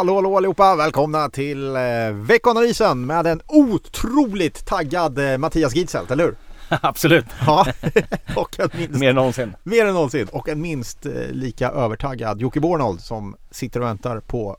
Hallå 0.00 0.14
hallå 0.14 0.36
allihopa! 0.36 0.76
Välkomna 0.76 1.30
till 1.30 1.76
eh, 1.76 1.82
veckanalysen 2.12 3.06
med 3.06 3.26
en 3.26 3.42
otroligt 3.46 4.66
taggad 4.66 5.18
eh, 5.18 5.38
Mattias 5.38 5.74
Gitzelt, 5.74 6.10
eller 6.10 6.24
hur? 6.24 6.34
Absolut. 6.68 7.24
Ja, 7.46 7.66
och 8.36 8.60
en 8.60 8.68
minst, 8.76 9.00
Mer 9.00 9.08
än 9.08 9.14
någonsin. 9.14 9.54
mer 9.62 9.86
än 9.86 9.94
någonsin. 9.94 10.28
Och 10.32 10.48
en 10.48 10.60
minst 10.60 11.06
eh, 11.06 11.12
lika 11.30 11.70
övertaggad 11.70 12.40
Jocke 12.40 12.60
Bornold 12.60 13.00
som 13.00 13.36
sitter 13.50 13.80
och 13.80 13.86
väntar 13.86 14.20
på 14.20 14.56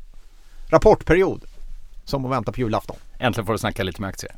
rapportperiod. 0.70 1.44
Som 2.06 2.26
att 2.26 2.32
vänta 2.32 2.52
på 2.52 2.60
julafton. 2.60 2.96
Äntligen 3.20 3.46
får 3.46 3.54
du 3.54 3.60
snacka 3.60 3.84
lite 3.84 4.02
med 4.02 4.08
aktier. 4.10 4.32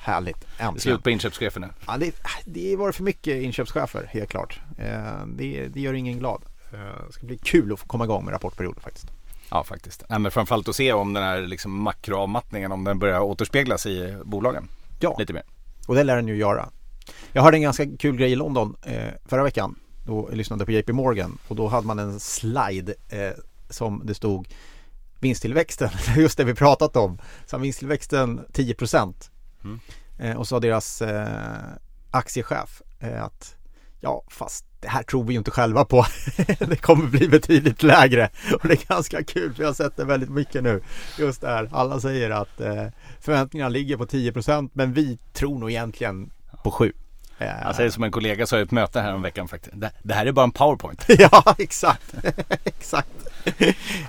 Härligt, 0.00 0.40
Det 0.40 0.62
är 0.62 0.66
äntligen. 0.68 0.80
slut 0.80 1.02
på 1.02 1.10
inköpschefen 1.10 1.62
nu. 1.62 1.68
Ja, 1.86 1.96
det, 1.96 2.14
det 2.44 2.76
var 2.76 2.92
för 2.92 3.02
mycket 3.02 3.42
inköpschefer, 3.42 4.08
helt 4.12 4.30
klart. 4.30 4.60
Eh, 4.78 5.26
det, 5.26 5.68
det 5.68 5.80
gör 5.80 5.94
ingen 5.94 6.18
glad. 6.18 6.42
Eh, 6.72 6.78
det 7.06 7.12
ska 7.12 7.26
bli 7.26 7.38
kul 7.38 7.72
att 7.72 7.80
få 7.80 7.86
komma 7.86 8.04
igång 8.04 8.24
med 8.24 8.32
rapportperioden 8.34 8.80
faktiskt. 8.82 9.06
Ja 9.50 9.64
faktiskt. 9.64 10.02
Nej, 10.08 10.18
men 10.18 10.30
framförallt 10.30 10.68
att 10.68 10.76
se 10.76 10.92
om 10.92 11.12
den 11.12 11.22
här 11.22 11.40
liksom 11.40 11.82
makroavmattningen 11.82 12.72
om 12.72 12.84
den 12.84 12.98
börjar 12.98 13.20
återspeglas 13.20 13.86
i 13.86 14.16
bolagen. 14.24 14.68
Ja. 15.00 15.16
Lite 15.18 15.32
mer. 15.32 15.42
Och 15.86 15.94
det 15.94 16.04
lär 16.04 16.16
den 16.16 16.28
ju 16.28 16.36
göra. 16.36 16.68
Jag 17.32 17.42
hörde 17.42 17.56
en 17.56 17.62
ganska 17.62 17.86
kul 17.98 18.16
grej 18.16 18.32
i 18.32 18.36
London 18.36 18.76
eh, 18.82 19.08
förra 19.24 19.42
veckan. 19.42 19.78
Då 20.06 20.26
jag 20.28 20.36
lyssnade 20.36 20.64
på 20.64 20.72
JP 20.72 20.92
Morgan 20.92 21.38
och 21.48 21.56
då 21.56 21.68
hade 21.68 21.86
man 21.86 21.98
en 21.98 22.20
slide 22.20 22.94
eh, 23.08 23.32
som 23.70 24.02
det 24.04 24.14
stod 24.14 24.48
vinsttillväxten, 25.20 25.90
just 26.16 26.38
det 26.38 26.44
vi 26.44 26.54
pratat 26.54 26.96
om. 26.96 27.18
Så 27.46 27.58
vinsttillväxten 27.58 28.40
10 28.52 28.74
Mm. 29.64 29.80
eh, 30.18 30.36
och 30.36 30.48
så 30.48 30.54
sa 30.56 30.60
deras 30.60 31.02
eh, 31.02 31.58
aktiechef 32.10 32.82
eh, 33.00 33.24
att 33.24 33.56
ja 34.00 34.22
fast 34.28 34.64
det 34.80 34.88
här 34.88 35.02
tror 35.02 35.24
vi 35.24 35.32
ju 35.32 35.38
inte 35.38 35.50
själva 35.50 35.84
på. 35.84 36.06
det 36.58 36.76
kommer 36.76 37.06
bli 37.06 37.28
betydligt 37.28 37.82
lägre 37.82 38.28
och 38.62 38.68
det 38.68 38.74
är 38.74 38.88
ganska 38.88 39.24
kul 39.24 39.54
för 39.54 39.62
jag 39.62 39.68
har 39.68 39.74
sett 39.74 39.96
det 39.96 40.04
väldigt 40.04 40.30
mycket 40.30 40.62
nu. 40.62 40.80
Just 41.18 41.40
där, 41.40 41.68
alla 41.72 42.00
säger 42.00 42.30
att 42.30 42.60
eh, 42.60 42.86
förväntningarna 43.20 43.68
ligger 43.68 43.96
på 43.96 44.06
10% 44.06 44.70
men 44.72 44.92
vi 44.92 45.18
tror 45.32 45.58
nog 45.58 45.70
egentligen 45.70 46.30
på 46.64 46.70
7. 46.70 46.92
Eh, 47.38 47.46
Jag 47.62 47.74
säger 47.76 47.90
som 47.90 48.04
en 48.04 48.10
kollega 48.10 48.46
sa 48.46 48.58
i 48.58 48.62
ett 48.62 48.70
möte 48.70 49.00
här 49.00 49.14
om 49.14 49.22
veckan 49.22 49.48
faktiskt. 49.48 49.80
Det, 49.80 49.90
det 50.02 50.14
här 50.14 50.26
är 50.26 50.32
bara 50.32 50.44
en 50.44 50.50
powerpoint. 50.52 51.04
ja, 51.08 51.54
exakt. 51.58 52.14
exakt. 52.64 53.08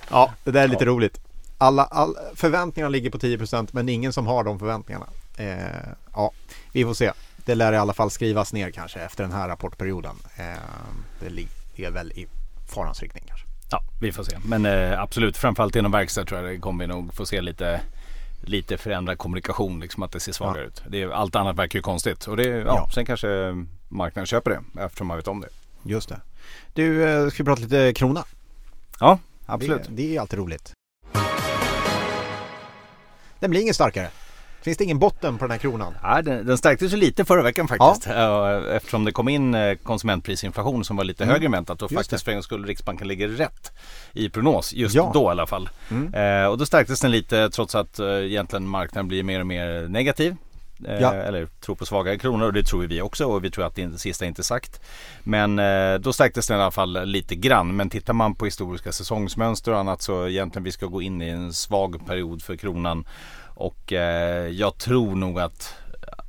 Ja, 0.10 0.34
det 0.44 0.52
där 0.52 0.64
är 0.64 0.68
lite 0.68 0.86
roligt. 0.86 1.20
Alla, 1.58 1.84
all, 1.84 2.16
förväntningarna 2.36 2.90
ligger 2.90 3.10
på 3.10 3.18
10% 3.18 3.70
men 3.72 3.90
ingen 3.90 4.14
som 4.14 4.28
har 4.28 4.44
de 4.44 4.60
förväntningarna. 4.60 5.06
Eh, 5.38 5.58
ja, 6.14 6.32
vi 6.72 6.84
får 6.84 6.94
se. 6.94 7.12
Det 7.46 7.56
lär 7.56 7.74
i 7.74 7.78
alla 7.78 7.94
fall 7.94 8.12
skrivas 8.12 8.54
ner 8.54 8.72
kanske 8.72 9.00
efter 9.02 9.24
den 9.24 9.32
här 9.34 9.48
rapportperioden. 9.48 10.16
Eh, 10.36 10.46
det 11.20 11.30
ligger 11.30 11.92
väl 11.92 12.12
i 12.12 12.28
farans 12.76 13.02
riktning 13.02 13.24
kanske. 13.28 13.48
Ja, 13.72 13.82
vi 14.02 14.12
får 14.12 14.24
se. 14.24 14.38
Men 14.46 14.66
eh, 14.66 15.02
absolut, 15.02 15.38
framförallt 15.38 15.76
inom 15.76 15.92
verkstad 15.92 16.26
tror 16.26 16.42
jag 16.42 16.50
det 16.50 16.58
kommer 16.58 16.84
vi 16.84 16.88
nog 16.94 17.14
få 17.14 17.26
se 17.26 17.42
lite 17.42 17.82
Lite 18.44 18.78
förändrad 18.78 19.18
kommunikation, 19.18 19.80
liksom 19.80 20.04
att 20.04 20.12
det 20.12 20.20
ser 20.20 20.32
svagare 20.32 20.62
Ja. 20.62 20.68
ut. 20.68 20.84
Det 20.88 21.02
är, 21.02 21.10
allt 21.10 21.36
annat 21.36 21.56
verkar 21.56 21.80
ju 21.80 21.84
konstigt. 21.84 22.28
Och 22.28 22.38
det, 22.38 22.44
ja, 22.48 22.64
Ja. 22.66 22.90
sen 22.94 23.06
kanske 23.06 23.28
marknaden 23.90 24.26
köper 24.26 24.52
det 24.52 24.82
eftersom 24.82 25.08
man 25.08 25.18
vet 25.18 25.28
om 25.28 25.42
det. 25.42 25.48
Just 25.84 26.10
det. 26.10 26.20
Du, 26.74 27.10
eh, 27.10 27.30
ska 27.30 27.44
vi 27.44 27.46
prata 27.48 27.62
lite 27.62 27.94
krona? 27.94 28.24
Ja, 29.00 29.20
absolut. 29.46 29.84
Det, 29.84 29.92
det 29.94 30.16
är 30.16 30.22
alltid 30.22 30.40
roligt. 30.40 30.74
Den 33.40 33.50
blir 33.50 33.62
ingen 33.62 33.74
starkare. 33.74 34.10
Finns 34.62 34.78
det 34.78 34.84
ingen 34.84 35.00
botten 35.00 35.38
på 35.38 35.44
den 35.46 35.52
här 35.52 35.58
kronan? 35.58 35.94
Ja, 36.02 36.22
den, 36.22 36.46
den 36.46 36.58
stärktes 36.58 36.94
ju 36.94 36.98
lite 36.98 37.26
förra 37.26 37.42
veckan 37.44 37.68
faktiskt. 37.68 38.08
Eh, 38.08 38.76
Eftersom 38.76 39.06
det 39.06 39.12
kom 39.12 39.30
in 39.30 39.54
eh, 39.56 39.76
konsumentprisinflation 39.76 40.84
som 40.84 40.96
var 40.98 41.04
lite 41.04 41.24
Mm. 41.24 41.34
högre 41.34 41.46
än 41.46 41.52
väntat. 41.52 41.82
Och 41.82 41.92
Just 41.92 42.00
faktiskt 42.00 42.26
för 42.26 42.32
en 42.32 42.44
skull 42.44 42.66
Riksbanken 42.66 43.08
ligger 43.08 43.28
rätt 43.28 43.72
i 44.14 44.30
prognos. 44.30 44.74
Just 44.74 44.96
Ja. 44.96 45.12
då 45.14 45.24
i 45.24 45.28
alla 45.28 45.48
fall. 45.48 45.70
Mm. 45.92 46.14
Eh, 46.44 46.48
och 46.50 46.58
då 46.58 46.66
stärktes 46.66 47.00
den 47.00 47.12
lite 47.12 47.50
trots 47.50 47.76
att 47.76 48.00
eh, 48.00 48.08
egentligen 48.08 48.68
marknaden 48.68 49.08
blir 49.08 49.24
mer 49.24 49.40
och 49.40 49.48
mer 49.48 49.88
negativ. 49.88 50.36
Eh, 50.88 51.00
Ja. 51.02 51.14
Eller 51.14 51.46
tror 51.46 51.76
på 51.76 51.86
svagare 51.86 52.18
kronor 52.18 52.46
och 52.46 52.54
det 52.54 52.64
tror 52.64 52.84
vi 52.84 53.02
också 53.02 53.26
och 53.26 53.44
vi 53.44 53.52
tror 53.52 53.66
att 53.66 53.76
det 53.76 53.82
inte- 53.82 53.98
sista 54.00 54.26
är 54.26 54.30
inte 54.30 54.44
sagt. 54.44 54.82
Men 55.24 55.60
eh, 55.60 55.94
då 56.00 56.14
stärktes 56.14 56.48
den 56.48 56.58
i 56.60 56.62
alla 56.62 56.72
fall 56.72 57.06
lite 57.06 57.36
grann. 57.36 57.76
Men 57.76 57.90
tittar 57.90 58.14
man 58.14 58.36
på 58.36 58.46
historiska 58.46 58.92
säsongsmönster 58.92 59.72
och 59.72 59.80
annat 59.80 60.02
så 60.02 60.28
egentligen 60.28 60.64
vi 60.64 60.72
ska 60.72 60.86
gå 60.86 61.02
in 61.02 61.22
i 61.22 61.30
en 61.30 61.54
svag 61.54 62.06
period 62.08 62.42
för 62.44 62.56
kronan. 62.56 63.06
Och 63.62 63.94
eh, 63.94 64.48
jag 64.48 64.78
tror 64.78 65.16
nog 65.16 65.40
att 65.40 65.76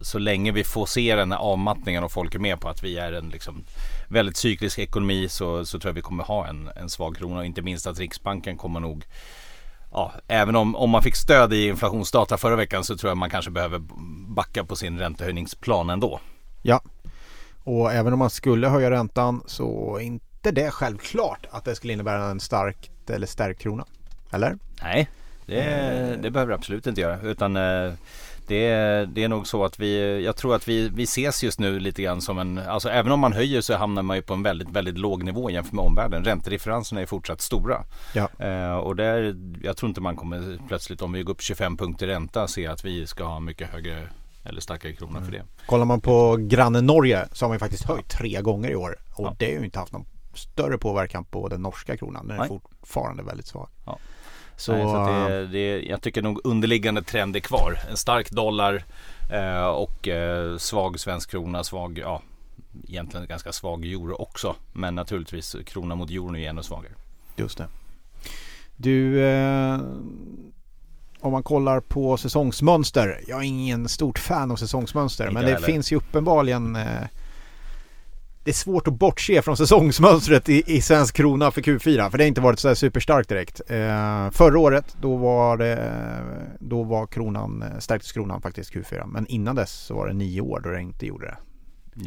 så 0.00 0.18
länge 0.18 0.52
vi 0.52 0.64
får 0.64 0.86
se 0.86 1.16
den 1.16 1.32
här 1.32 1.38
avmattningen 1.38 2.04
och 2.04 2.12
folk 2.12 2.34
är 2.34 2.38
med 2.38 2.60
på 2.60 2.68
att 2.68 2.82
vi 2.82 2.98
är 2.98 3.12
en 3.12 3.28
liksom 3.28 3.64
väldigt 4.08 4.36
cyklisk 4.36 4.78
ekonomi 4.78 5.28
så, 5.28 5.64
så 5.64 5.78
tror 5.78 5.90
jag 5.90 5.94
vi 5.94 6.00
kommer 6.00 6.24
ha 6.24 6.46
en, 6.46 6.70
en 6.76 6.90
svag 6.90 7.16
krona. 7.16 7.38
Och 7.38 7.46
inte 7.46 7.62
minst 7.62 7.86
att 7.86 7.98
Riksbanken 7.98 8.56
kommer 8.56 8.80
nog 8.80 9.04
Ja, 9.94 10.12
även 10.28 10.56
om, 10.56 10.76
om 10.76 10.90
man 10.90 11.02
fick 11.02 11.16
stöd 11.16 11.52
i 11.52 11.68
inflationsdata 11.68 12.36
förra 12.36 12.56
veckan 12.56 12.84
så 12.84 12.96
tror 12.96 13.10
jag 13.10 13.16
man 13.18 13.30
kanske 13.30 13.50
behöver 13.50 13.82
backa 14.28 14.64
på 14.64 14.76
sin 14.76 14.98
räntehöjningsplan 14.98 15.90
ändå. 15.90 16.20
Ja. 16.62 16.80
Och 17.64 17.92
även 17.92 18.12
om 18.12 18.18
man 18.18 18.30
skulle 18.30 18.68
höja 18.68 18.90
räntan 18.90 19.42
så 19.46 19.96
är 19.96 20.00
inte 20.00 20.50
det 20.50 20.70
självklart 20.70 21.46
att 21.50 21.64
det 21.64 21.74
skulle 21.74 21.92
innebära 21.92 22.24
en 22.24 22.40
starkt 22.40 23.10
eller 23.10 23.26
stärkt 23.26 23.60
krona. 23.60 23.86
Eller? 24.32 24.58
Nej, 24.82 25.08
det, 25.52 26.18
det 26.22 26.30
behöver 26.30 26.50
det 26.50 26.54
absolut 26.56 26.86
inte 26.86 27.00
göra. 27.00 27.20
Utan 27.20 27.56
eh, 27.56 27.92
det, 28.46 28.68
det 29.12 29.24
är 29.24 29.28
nog 29.28 29.46
så 29.46 29.64
att 29.64 29.78
vi, 29.78 30.22
jag 30.24 30.36
tror 30.36 30.54
att 30.54 30.68
vi, 30.68 30.88
vi 30.88 31.02
ses 31.02 31.42
just 31.44 31.60
nu 31.60 31.78
lite 31.80 32.02
grann 32.02 32.20
som 32.20 32.38
en, 32.38 32.58
alltså 32.58 32.88
även 32.88 33.12
om 33.12 33.20
man 33.20 33.32
höjer 33.32 33.60
så 33.60 33.74
hamnar 33.76 34.02
man 34.02 34.16
ju 34.16 34.22
på 34.22 34.34
en 34.34 34.42
väldigt, 34.42 34.70
väldigt 34.70 34.98
låg 34.98 35.22
nivå 35.22 35.50
jämfört 35.50 35.72
med 35.72 35.84
omvärlden. 35.84 36.24
Räntedifferenserna 36.24 37.00
är 37.00 37.06
fortsatt 37.06 37.40
stora. 37.40 37.84
Ja. 38.14 38.28
Eh, 38.38 38.74
och 38.74 38.96
där, 38.96 39.36
jag 39.62 39.76
tror 39.76 39.88
inte 39.88 40.00
man 40.00 40.16
kommer 40.16 40.58
plötsligt 40.68 41.02
om 41.02 41.12
vi 41.12 41.22
går 41.22 41.32
upp 41.32 41.40
25 41.42 41.76
punkter 41.76 42.06
ränta 42.06 42.48
se 42.48 42.66
att 42.66 42.84
vi 42.84 43.06
ska 43.06 43.24
ha 43.24 43.40
mycket 43.40 43.70
högre 43.70 44.08
eller 44.44 44.60
starkare 44.60 44.92
krona 44.92 45.22
för 45.22 45.32
det. 45.32 45.42
Kollar 45.66 45.84
man 45.84 46.00
på 46.00 46.36
grannen 46.40 46.86
Norge 46.86 47.28
så 47.32 47.44
har 47.44 47.48
man 47.48 47.54
ju 47.54 47.58
faktiskt 47.58 47.84
höjt 47.84 48.08
tre 48.08 48.40
gånger 48.40 48.70
i 48.70 48.76
år. 48.76 48.96
Och 49.14 49.24
Ja. 49.26 49.36
det 49.38 49.44
har 49.44 49.58
ju 49.58 49.64
inte 49.64 49.78
haft 49.78 49.92
någon 49.92 50.06
större 50.34 50.78
påverkan 50.78 51.24
på 51.24 51.48
den 51.48 51.62
norska 51.62 51.96
kronan. 51.96 52.26
Den 52.28 52.36
är 52.36 52.40
Nej. 52.40 52.48
fortfarande 52.48 53.22
väldigt 53.22 53.46
svag. 53.46 53.68
Ja. 53.86 53.98
Så, 54.56 54.72
Nej, 54.72 54.82
så 54.82 55.06
det, 55.06 55.46
det, 55.46 55.82
jag 55.82 56.02
tycker 56.02 56.22
nog 56.22 56.40
underliggande 56.44 57.02
trend 57.02 57.36
är 57.36 57.40
kvar. 57.40 57.78
En 57.90 57.96
stark 57.96 58.30
dollar 58.30 58.84
eh, 59.32 59.66
och 59.66 60.08
eh, 60.08 60.56
svag 60.56 61.00
svensk 61.00 61.30
krona, 61.30 61.64
svag, 61.64 61.98
ja 61.98 62.22
egentligen 62.88 63.26
ganska 63.26 63.52
svag 63.52 63.84
euro 63.84 64.14
också. 64.14 64.56
Men 64.72 64.94
naturligtvis 64.94 65.56
krona 65.66 65.94
mot 65.94 66.10
euron 66.10 66.36
är 66.36 66.48
ännu 66.48 66.62
svagare. 66.62 66.92
Just 67.36 67.58
det. 67.58 67.68
Du, 68.76 69.24
eh, 69.24 69.80
om 71.20 71.32
man 71.32 71.42
kollar 71.42 71.80
på 71.80 72.16
säsongsmönster. 72.16 73.20
Jag 73.28 73.38
är 73.38 73.42
ingen 73.42 73.88
stort 73.88 74.18
fan 74.18 74.50
av 74.50 74.56
säsongsmönster. 74.56 75.24
Inte 75.24 75.34
men 75.34 75.44
det 75.44 75.52
heller. 75.52 75.66
finns 75.66 75.92
ju 75.92 75.96
uppenbarligen 75.96 76.76
eh, 76.76 77.02
det 78.44 78.50
är 78.50 78.54
svårt 78.54 78.88
att 78.88 78.94
bortse 78.94 79.42
från 79.42 79.56
säsongsmönstret 79.56 80.48
i, 80.48 80.62
i 80.66 80.80
svensk 80.80 81.16
krona 81.16 81.50
för 81.50 81.60
Q4. 81.60 82.10
För 82.10 82.18
det 82.18 82.24
har 82.24 82.28
inte 82.28 82.40
varit 82.40 82.58
så 82.58 82.68
här 82.68 82.74
superstarkt 82.74 83.28
direkt. 83.28 83.60
Eh, 83.66 84.30
förra 84.30 84.58
året 84.58 84.96
då 85.00 85.16
var 85.16 85.56
det 85.56 85.92
då 86.58 86.82
var 86.82 87.06
kronan, 87.06 87.62
eh, 87.62 87.78
stärktes 87.78 88.12
kronan 88.12 88.42
faktiskt 88.42 88.74
Q4. 88.74 89.06
Men 89.06 89.26
innan 89.26 89.56
dess 89.56 89.72
så 89.72 89.94
var 89.94 90.06
det 90.06 90.12
nio 90.12 90.40
år 90.40 90.60
då 90.60 90.70
det 90.70 90.80
inte 90.80 91.06
gjorde 91.06 91.26
det. 91.26 91.38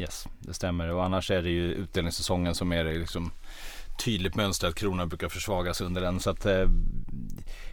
Yes, 0.00 0.28
det 0.38 0.54
stämmer. 0.54 0.92
Och 0.92 1.04
annars 1.04 1.30
är 1.30 1.42
det 1.42 1.50
ju 1.50 1.72
utdelningssäsongen 1.72 2.54
som 2.54 2.72
är 2.72 2.84
det 2.84 2.94
liksom 2.94 3.30
tydligt 3.98 4.34
mönster 4.34 4.68
att 4.68 4.74
kronan 4.74 5.08
brukar 5.08 5.28
försvagas 5.28 5.80
under 5.80 6.00
den. 6.00 6.20
Så 6.20 6.30
att 6.30 6.46
eh, 6.46 6.68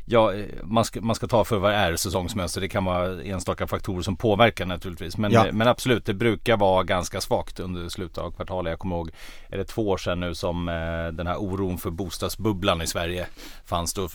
ja, 0.06 0.34
man, 0.64 0.86
ska, 0.86 1.02
man 1.02 1.16
ska 1.16 1.28
ta 1.28 1.44
för 1.44 1.58
vad 1.58 1.72
det 1.72 1.78
är 1.78 1.96
säsongsmönster. 1.96 2.62
Det 2.62 2.70
kan 2.70 2.86
vara 2.86 3.24
enstaka 3.24 3.68
faktorer 3.68 4.02
som 4.02 4.16
påverkar 4.16 4.66
naturligtvis. 4.66 5.18
Men, 5.18 5.32
Ja. 5.32 5.46
men 5.52 5.68
absolut, 5.68 6.06
det 6.06 6.14
brukar 6.14 6.58
vara 6.58 6.84
ganska 6.84 7.22
svagt 7.22 7.60
under 7.60 7.90
slutet 7.90 8.18
av 8.18 8.32
kvartalet. 8.32 8.72
Jag 8.72 8.80
kommer 8.80 8.96
ihåg, 8.96 9.10
är 9.50 9.58
det 9.58 9.66
två 9.66 9.90
år 9.90 9.98
sedan 9.98 10.20
nu 10.20 10.36
som 10.36 10.70
eh, 10.70 11.08
den 11.14 11.28
här 11.28 11.38
oron 11.38 11.78
för 11.78 11.90
bostadsbubblan 11.90 12.82
i 12.82 12.88
Sverige 12.88 13.28
fanns. 13.66 13.94
Då 13.94 14.10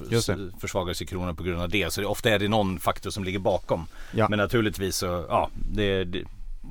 försvagades 0.61 1.03
ju 1.03 1.07
kronan 1.07 1.37
på 1.37 1.43
grund 1.43 1.63
av 1.63 1.69
det. 1.69 1.93
Så 1.93 2.01
det, 2.01 2.07
ofta 2.07 2.31
är 2.31 2.39
det 2.39 2.49
någon 2.49 2.81
faktor 2.81 3.11
som 3.11 3.25
ligger 3.25 3.39
bakom. 3.39 3.87
Ja. 4.13 4.29
Men 4.29 4.39
naturligtvis 4.39 4.97
så, 4.97 5.27
ja, 5.29 5.51
det, 5.55 6.05
det, 6.05 6.25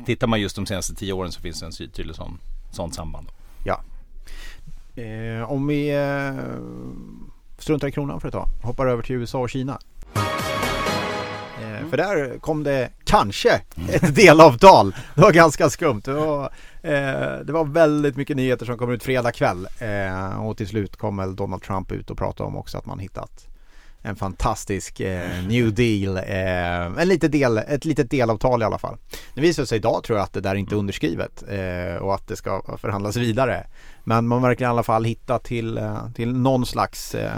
tittar 0.06 0.28
man 0.28 0.42
just 0.42 0.56
de 0.56 0.66
senaste 0.66 0.96
tio 0.96 1.14
åren 1.14 1.32
så 1.32 1.42
finns 1.42 1.60
det 1.60 1.66
en 1.66 1.92
tydlig 1.92 2.16
sån, 2.16 2.40
sånt 2.72 2.96
samband. 2.96 3.28
Eh, 4.98 5.52
om 5.52 5.68
vi 5.68 5.90
eh, 5.96 6.34
struntar 7.58 7.88
i 7.88 7.92
kronan 7.92 8.22
för 8.22 8.28
ett 8.28 8.34
tag. 8.34 8.48
Hoppar 8.64 8.88
över 8.88 9.04
till 9.04 9.16
USA 9.16 9.40
och 9.40 9.50
Kina. 9.50 9.80
Eh, 11.62 11.88
För 11.90 11.98
där 11.98 12.40
kom 12.40 12.64
det 12.64 12.90
kanske 13.04 13.50
ett 13.90 14.16
delavtal. 14.16 14.96
Det 15.16 15.22
var 15.22 15.32
ganska 15.32 15.70
skumt. 15.70 16.02
Det 16.06 16.14
var, 16.14 16.44
eh, 16.82 17.40
det 17.46 17.52
var 17.52 17.64
väldigt 17.64 18.16
mycket 18.18 18.38
nyheter 18.38 18.66
som 18.66 18.78
kom 18.78 18.92
ut 18.92 19.04
fredag 19.04 19.32
kväll. 19.32 19.68
Eh, 19.80 20.46
och 20.46 20.58
till 20.58 20.68
slut 20.68 20.96
kom 20.96 21.18
väl 21.18 21.36
Donald 21.36 21.62
Trump 21.64 21.92
ut 21.92 22.12
och 22.12 22.18
pratade 22.18 22.48
om 22.48 22.58
också 22.58 22.78
att 22.78 22.86
man 22.86 23.00
hittat 23.00 23.48
en 24.08 24.16
fantastisk 24.16 25.00
eh, 25.00 25.44
new 25.48 25.74
deal. 25.74 26.18
Eh, 26.18 27.02
en 27.02 27.08
lite 27.08 27.28
del, 27.28 27.58
ett 27.58 27.86
litet 27.86 28.12
delavtal 28.12 28.62
i 28.62 28.66
alla 28.66 28.78
fall. 28.78 28.98
Det 29.34 29.42
visar 29.42 29.66
sig 29.66 29.78
idag 29.78 30.04
tror 30.04 30.18
jag 30.18 30.24
att 30.24 30.34
det 30.34 30.42
där 30.42 30.56
inte 30.56 30.76
är 30.76 30.78
underskrivet 30.78 31.44
eh, 31.50 32.02
och 32.02 32.16
att 32.16 32.28
det 32.28 32.36
ska 32.36 32.78
förhandlas 32.78 33.16
vidare. 33.16 33.68
Men 34.04 34.28
man 34.28 34.42
verkar 34.42 34.66
i 34.66 34.68
alla 34.68 34.84
fall 34.84 35.06
hitta 35.06 35.40
till, 35.40 35.78
eh, 35.78 36.12
till 36.16 36.34
någon 36.34 36.66
slags 36.66 37.16
eh, 37.16 37.32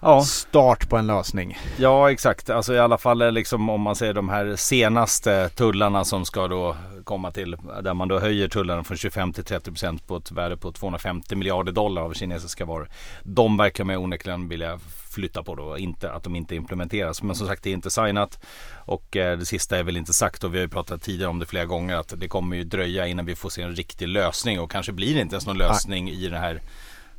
ja. 0.00 0.22
start 0.22 0.88
på 0.88 0.96
en 0.96 1.06
lösning. 1.06 1.58
Ja 1.76 2.10
exakt, 2.10 2.50
alltså 2.50 2.74
i 2.74 2.78
alla 2.78 2.98
fall 2.98 3.34
liksom 3.34 3.70
om 3.70 3.80
man 3.80 3.96
säger 3.96 4.14
de 4.14 4.28
här 4.28 4.56
senaste 4.56 5.48
tullarna 5.48 6.04
som 6.04 6.24
ska 6.24 6.48
då 6.48 6.76
komma 7.04 7.30
till 7.30 7.56
där 7.82 7.94
man 7.94 8.08
då 8.08 8.18
höjer 8.18 8.48
tullarna 8.48 8.84
från 8.84 8.96
25 8.96 9.32
till 9.32 9.44
30 9.44 9.70
procent 9.70 10.06
på 10.06 10.16
ett 10.16 10.30
värde 10.30 10.56
på 10.56 10.72
250 10.72 11.36
miljarder 11.36 11.72
dollar 11.72 12.02
av 12.02 12.12
kinesiska 12.12 12.64
varor. 12.64 12.88
De 13.22 13.56
verkar 13.56 13.84
man 13.84 13.96
onekligen 13.96 14.48
vilja 14.48 14.78
flytta 15.18 15.42
på 15.42 15.54
då, 15.54 15.78
inte 15.78 16.12
att 16.12 16.22
de 16.22 16.36
inte 16.36 16.54
implementeras. 16.54 17.22
Men 17.22 17.36
som 17.36 17.46
sagt 17.46 17.62
det 17.62 17.70
är 17.70 17.74
inte 17.74 17.90
signat 17.90 18.38
och 18.86 19.16
eh, 19.16 19.38
det 19.38 19.46
sista 19.46 19.78
är 19.78 19.82
väl 19.82 19.96
inte 19.96 20.12
sagt 20.12 20.44
och 20.44 20.54
vi 20.54 20.58
har 20.58 20.62
ju 20.62 20.68
pratat 20.68 21.02
tidigare 21.02 21.30
om 21.30 21.38
det 21.38 21.46
flera 21.46 21.64
gånger 21.64 21.96
att 21.96 22.14
det 22.16 22.28
kommer 22.28 22.56
ju 22.56 22.64
dröja 22.64 23.06
innan 23.06 23.26
vi 23.26 23.36
får 23.36 23.50
se 23.50 23.62
en 23.62 23.76
riktig 23.76 24.08
lösning 24.08 24.60
och 24.60 24.70
kanske 24.70 24.92
blir 24.92 25.14
det 25.14 25.20
inte 25.20 25.34
ens 25.34 25.46
någon 25.46 25.58
lösning 25.58 26.10
i 26.10 26.28
den 26.28 26.40
här 26.40 26.62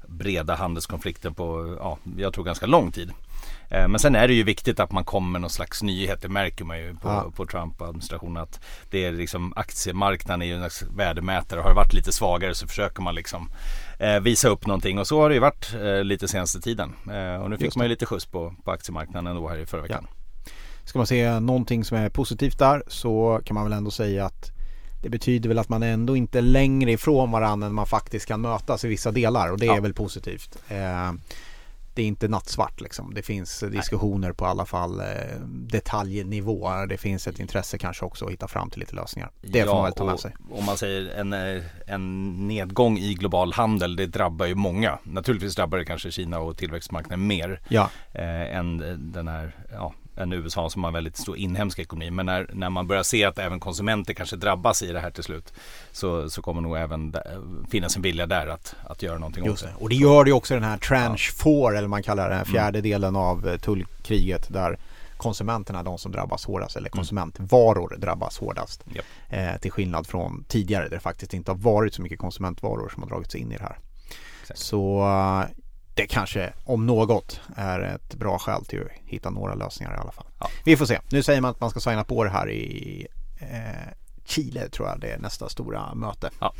breda 0.07 0.55
handelskonflikten 0.55 1.33
på, 1.33 1.77
ja, 1.79 1.97
jag 2.17 2.33
tror 2.33 2.43
ganska 2.43 2.65
lång 2.65 2.91
tid. 2.91 3.11
Eh, 3.69 3.87
men 3.87 3.99
sen 3.99 4.15
är 4.15 4.27
det 4.27 4.33
ju 4.33 4.43
viktigt 4.43 4.79
att 4.79 4.91
man 4.91 5.03
kommer 5.03 5.31
med 5.31 5.41
någon 5.41 5.49
slags 5.49 5.83
nyhet. 5.83 6.21
Det 6.21 6.29
märker 6.29 6.65
man 6.65 6.79
ju 6.79 6.95
på, 6.95 7.07
ja. 7.07 7.31
på 7.35 7.45
Trump-administrationen. 7.45 8.43
Att 8.43 8.59
det 8.89 9.05
är 9.05 9.11
liksom 9.11 9.53
aktiemarknaden 9.55 10.41
är 10.41 10.45
ju 10.45 10.63
en 10.63 10.69
värdemätare. 10.95 11.61
Har 11.61 11.69
det 11.69 11.75
varit 11.75 11.93
lite 11.93 12.11
svagare 12.11 12.55
så 12.55 12.67
försöker 12.67 13.01
man 13.01 13.15
liksom 13.15 13.51
eh, 13.99 14.19
visa 14.19 14.49
upp 14.49 14.65
någonting. 14.67 14.99
Och 14.99 15.07
så 15.07 15.21
har 15.21 15.29
det 15.29 15.35
ju 15.35 15.41
varit 15.41 15.73
eh, 15.73 16.03
lite 16.03 16.27
senaste 16.27 16.61
tiden. 16.61 16.93
Eh, 17.11 17.41
och 17.41 17.49
nu 17.49 17.57
fick 17.57 17.75
man 17.75 17.85
ju 17.85 17.89
lite 17.89 18.05
skjuts 18.05 18.25
på, 18.25 18.55
på 18.63 18.71
aktiemarknaden 18.71 19.35
då 19.35 19.47
här 19.47 19.57
i 19.57 19.65
förra 19.65 19.81
veckan. 19.81 20.07
Ja. 20.09 20.15
Ska 20.83 20.99
man 20.99 21.07
se 21.07 21.39
någonting 21.39 21.83
som 21.83 21.97
är 21.97 22.09
positivt 22.09 22.59
där 22.59 22.83
så 22.87 23.41
kan 23.45 23.55
man 23.55 23.63
väl 23.63 23.73
ändå 23.73 23.91
säga 23.91 24.25
att 24.25 24.51
det 25.01 25.09
betyder 25.09 25.49
väl 25.49 25.59
att 25.59 25.69
man 25.69 25.83
ändå 25.83 26.15
inte 26.15 26.37
är 26.37 26.41
längre 26.41 26.91
ifrån 26.91 27.31
varandra 27.31 27.67
än 27.67 27.73
man 27.73 27.87
faktiskt 27.87 28.25
kan 28.25 28.41
mötas 28.41 28.85
i 28.85 28.87
vissa 28.87 29.11
delar 29.11 29.51
och 29.51 29.59
det 29.59 29.65
ja. 29.65 29.75
är 29.75 29.81
väl 29.81 29.93
positivt. 29.93 30.57
Eh, 30.67 31.11
det 31.99 32.03
är 32.03 32.07
inte 32.07 32.27
nattsvart 32.27 32.81
liksom. 32.81 33.13
Det 33.13 33.21
finns 33.21 33.59
diskussioner 33.59 34.27
Nej. 34.27 34.35
på 34.35 34.45
alla 34.45 34.65
fall 34.65 34.99
eh, 34.99 35.05
detaljnivå. 35.49 36.85
Det 36.89 36.97
finns 36.97 37.27
ett 37.27 37.39
intresse 37.39 37.77
kanske 37.77 38.05
också 38.05 38.25
att 38.25 38.31
hitta 38.31 38.47
fram 38.47 38.69
till 38.69 38.79
lite 38.79 38.95
lösningar. 38.95 39.31
Det 39.41 39.59
ja, 39.59 39.65
får 39.65 39.73
man 39.73 39.83
väl 39.83 39.93
ta 39.93 40.05
med 40.05 40.19
sig. 40.19 40.35
Om 40.51 40.65
man 40.65 40.77
säger 40.77 41.15
en, 41.15 41.33
eh, 41.33 41.63
en 41.87 42.33
nedgång 42.47 42.97
i 42.97 43.13
global 43.13 43.53
handel, 43.53 43.95
det 43.95 44.05
drabbar 44.05 44.45
ju 44.45 44.55
många. 44.55 44.99
Naturligtvis 45.03 45.55
drabbar 45.55 45.77
det 45.77 45.85
kanske 45.85 46.11
Kina 46.11 46.39
och 46.39 46.57
tillväxtmarknaden 46.57 47.27
mer 47.27 47.61
ja. 47.69 47.89
eh, 48.13 48.55
än 48.57 48.77
den 49.13 49.27
här 49.27 49.55
ja, 49.71 49.93
än 50.19 50.33
USA 50.33 50.69
som 50.69 50.83
har 50.83 50.91
väldigt 50.91 51.17
stor 51.17 51.37
inhemsk 51.37 51.79
ekonomi. 51.79 52.11
Men 52.11 52.25
när, 52.25 52.49
när 52.53 52.69
man 52.69 52.87
börjar 52.87 53.03
se 53.03 53.25
att 53.25 53.39
även 53.39 53.59
konsumenter 53.59 54.13
kanske 54.13 54.35
drabbas 54.35 54.83
i 54.83 54.91
det 54.91 54.99
här 54.99 55.11
till 55.11 55.23
slut 55.23 55.53
så, 55.91 56.29
så 56.29 56.41
kommer 56.41 56.61
nog 56.61 56.77
även 56.77 57.15
finnas 57.69 57.95
en 57.95 58.01
vilja 58.01 58.25
där 58.25 58.47
att, 58.47 58.75
att 58.87 59.03
göra 59.03 59.17
någonting 59.17 59.45
Just 59.45 59.63
åt 59.63 59.69
det. 59.69 59.75
Och 59.83 59.89
det 59.89 59.95
gör 59.95 60.23
det 60.23 60.31
också 60.31 60.53
den 60.53 60.63
här 60.63 60.77
tranche 60.77 61.31
4 61.43 61.53
ja. 61.53 61.73
eller 61.73 61.87
man 61.87 62.03
kallar 62.03 62.29
det, 62.29 62.35
den 62.35 62.45
fjärde 62.45 62.79
mm. 62.79 62.91
delen 62.91 63.15
av 63.15 63.47
eh, 63.47 63.57
tullkriget 63.57 64.53
där 64.53 64.79
konsumenterna 65.17 65.83
de 65.83 65.97
som 65.97 66.11
drabbas 66.11 66.45
hårdast 66.45 66.75
eller 66.75 66.87
mm. 66.87 66.97
konsumentvaror 66.97 67.95
drabbas 67.97 68.37
hårdast. 68.37 68.83
Yep. 68.95 69.05
Eh, 69.29 69.61
till 69.61 69.71
skillnad 69.71 70.07
från 70.07 70.43
tidigare 70.47 70.83
där 70.83 70.89
det 70.89 70.99
faktiskt 70.99 71.33
inte 71.33 71.51
har 71.51 71.57
varit 71.57 71.93
så 71.93 72.01
mycket 72.01 72.19
konsumentvaror 72.19 72.89
som 72.89 73.03
har 73.03 73.09
dragits 73.09 73.35
in 73.35 73.51
i 73.51 73.57
det 73.57 73.63
här. 73.63 73.77
Exakt. 74.41 74.59
Så 74.59 75.05
det 76.01 76.07
kanske 76.07 76.53
om 76.63 76.85
något 76.85 77.41
är 77.55 77.79
ett 77.79 78.15
bra 78.15 78.39
skäl 78.39 78.65
till 78.65 78.81
att 78.81 78.87
hitta 79.05 79.29
några 79.29 79.55
lösningar 79.55 79.95
i 79.95 79.97
alla 79.97 80.11
fall. 80.11 80.25
Ja. 80.39 80.49
Vi 80.65 80.77
får 80.77 80.85
se. 80.85 80.99
Nu 81.11 81.23
säger 81.23 81.41
man 81.41 81.51
att 81.51 81.61
man 81.61 81.69
ska 81.69 81.79
signa 81.79 82.03
på 82.03 82.23
det 82.23 82.29
här 82.29 82.49
i 82.49 83.07
eh, 83.39 83.47
Chile 84.25 84.69
tror 84.69 84.87
jag 84.87 84.99
det 84.99 85.11
är 85.11 85.17
nästa 85.17 85.49
stora 85.49 85.95
möte. 85.95 86.29
Ja. 86.39 86.53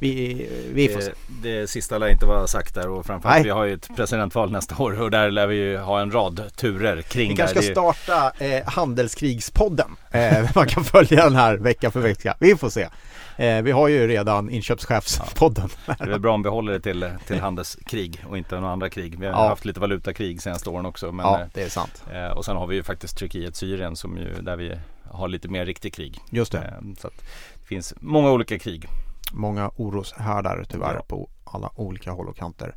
Vi, 0.00 0.48
vi 0.72 0.88
får 0.88 0.98
det, 0.98 1.04
se. 1.04 1.12
Det 1.42 1.70
sista 1.70 1.98
lär 1.98 2.08
inte 2.08 2.26
vara 2.26 2.46
sagt 2.46 2.74
där 2.74 2.88
och 2.88 3.06
framförallt 3.06 3.36
Nej. 3.36 3.44
vi 3.44 3.50
har 3.50 3.64
ju 3.64 3.74
ett 3.74 3.88
presidentval 3.96 4.52
nästa 4.52 4.82
år 4.82 5.00
och 5.00 5.10
där 5.10 5.30
lär 5.30 5.46
vi 5.46 5.56
ju 5.56 5.78
ha 5.78 6.00
en 6.00 6.10
rad 6.10 6.50
turer 6.56 7.02
kring 7.02 7.30
Vi 7.30 7.36
kanske 7.36 7.62
ska 7.62 7.72
starta 7.72 8.44
eh, 8.44 8.66
Handelskrigspodden. 8.66 9.96
Eh, 10.10 10.50
man 10.54 10.66
kan 10.66 10.84
följa 10.84 11.24
den 11.24 11.36
här 11.36 11.56
vecka 11.56 11.90
för 11.90 12.00
vecka. 12.00 12.36
Vi 12.40 12.56
får 12.56 12.70
se. 12.70 12.88
Eh, 13.36 13.62
vi 13.62 13.72
har 13.72 13.88
ju 13.88 14.08
redan 14.08 14.50
inköpschefspodden. 14.50 15.68
Ja. 15.86 15.94
Det 15.98 16.12
är 16.12 16.18
bra 16.18 16.34
om 16.34 16.42
vi 16.42 16.48
håller 16.48 16.72
det 16.72 16.80
till, 16.80 17.10
till 17.26 17.40
handelskrig 17.40 18.24
och 18.28 18.38
inte 18.38 18.60
några 18.60 18.72
andra 18.72 18.90
krig. 18.90 19.18
Vi 19.18 19.26
har 19.26 19.32
ja. 19.32 19.48
haft 19.48 19.64
lite 19.64 19.80
valutakrig 19.80 20.42
senaste 20.42 20.70
åren 20.70 20.86
också. 20.86 21.12
Men, 21.12 21.26
ja, 21.26 21.40
det 21.54 21.62
är 21.62 21.68
sant. 21.68 22.04
Eh, 22.12 22.36
och 22.36 22.44
sen 22.44 22.56
har 22.56 22.66
vi 22.66 22.76
ju 22.76 22.82
faktiskt 22.82 23.18
Turkiet, 23.18 23.56
Syrien 23.56 23.96
som 23.96 24.16
ju 24.16 24.42
där 24.42 24.56
vi 24.56 24.78
har 25.10 25.28
lite 25.28 25.48
mer 25.48 25.66
riktig 25.66 25.94
krig. 25.94 26.20
Just 26.30 26.52
det. 26.52 26.58
Eh, 26.58 26.94
så 26.98 27.08
det 27.54 27.66
finns 27.66 27.94
många 28.00 28.30
olika 28.30 28.58
krig. 28.58 28.86
Många 29.32 29.70
oroshärdar 29.76 30.64
tyvärr 30.68 30.94
ja. 30.94 31.04
på 31.08 31.28
alla 31.44 31.70
olika 31.74 32.10
håll 32.10 32.28
och 32.28 32.36
kanter. 32.36 32.74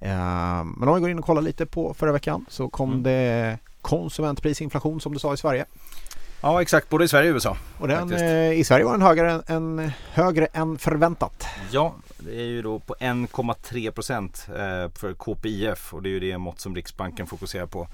Eh, 0.00 0.64
men 0.64 0.88
om 0.88 0.94
vi 0.94 1.00
går 1.00 1.10
in 1.10 1.18
och 1.18 1.24
kollar 1.24 1.42
lite 1.42 1.66
på 1.66 1.94
förra 1.94 2.12
veckan 2.12 2.46
så 2.48 2.68
kom 2.68 2.90
mm. 2.90 3.02
det 3.02 3.58
konsumentprisinflation 3.82 5.00
som 5.00 5.12
du 5.12 5.18
sa 5.18 5.34
i 5.34 5.36
Sverige. 5.36 5.64
Ja 6.40 6.62
exakt, 6.62 6.88
både 6.88 7.04
i 7.04 7.08
Sverige 7.08 7.30
och 7.30 7.34
USA. 7.34 7.56
Och 7.78 7.88
den, 7.88 8.12
eh, 8.12 8.52
i 8.52 8.64
Sverige 8.64 8.84
var 8.84 8.92
den 8.92 9.02
högre 9.02 9.42
än, 9.46 9.92
högre 10.12 10.46
än 10.46 10.78
förväntat. 10.78 11.46
Ja, 11.70 11.94
det 12.18 12.40
är 12.40 12.44
ju 12.44 12.62
då 12.62 12.78
på 12.78 12.94
1,3 13.00 13.90
procent 13.90 14.46
eh, 14.48 14.90
för 14.94 15.14
KPIF 15.14 15.94
och 15.94 16.02
det 16.02 16.08
är 16.08 16.10
ju 16.10 16.20
det 16.20 16.38
mått 16.38 16.60
som 16.60 16.74
Riksbanken 16.74 17.26
fokuserar 17.26 17.66
på 17.66 17.88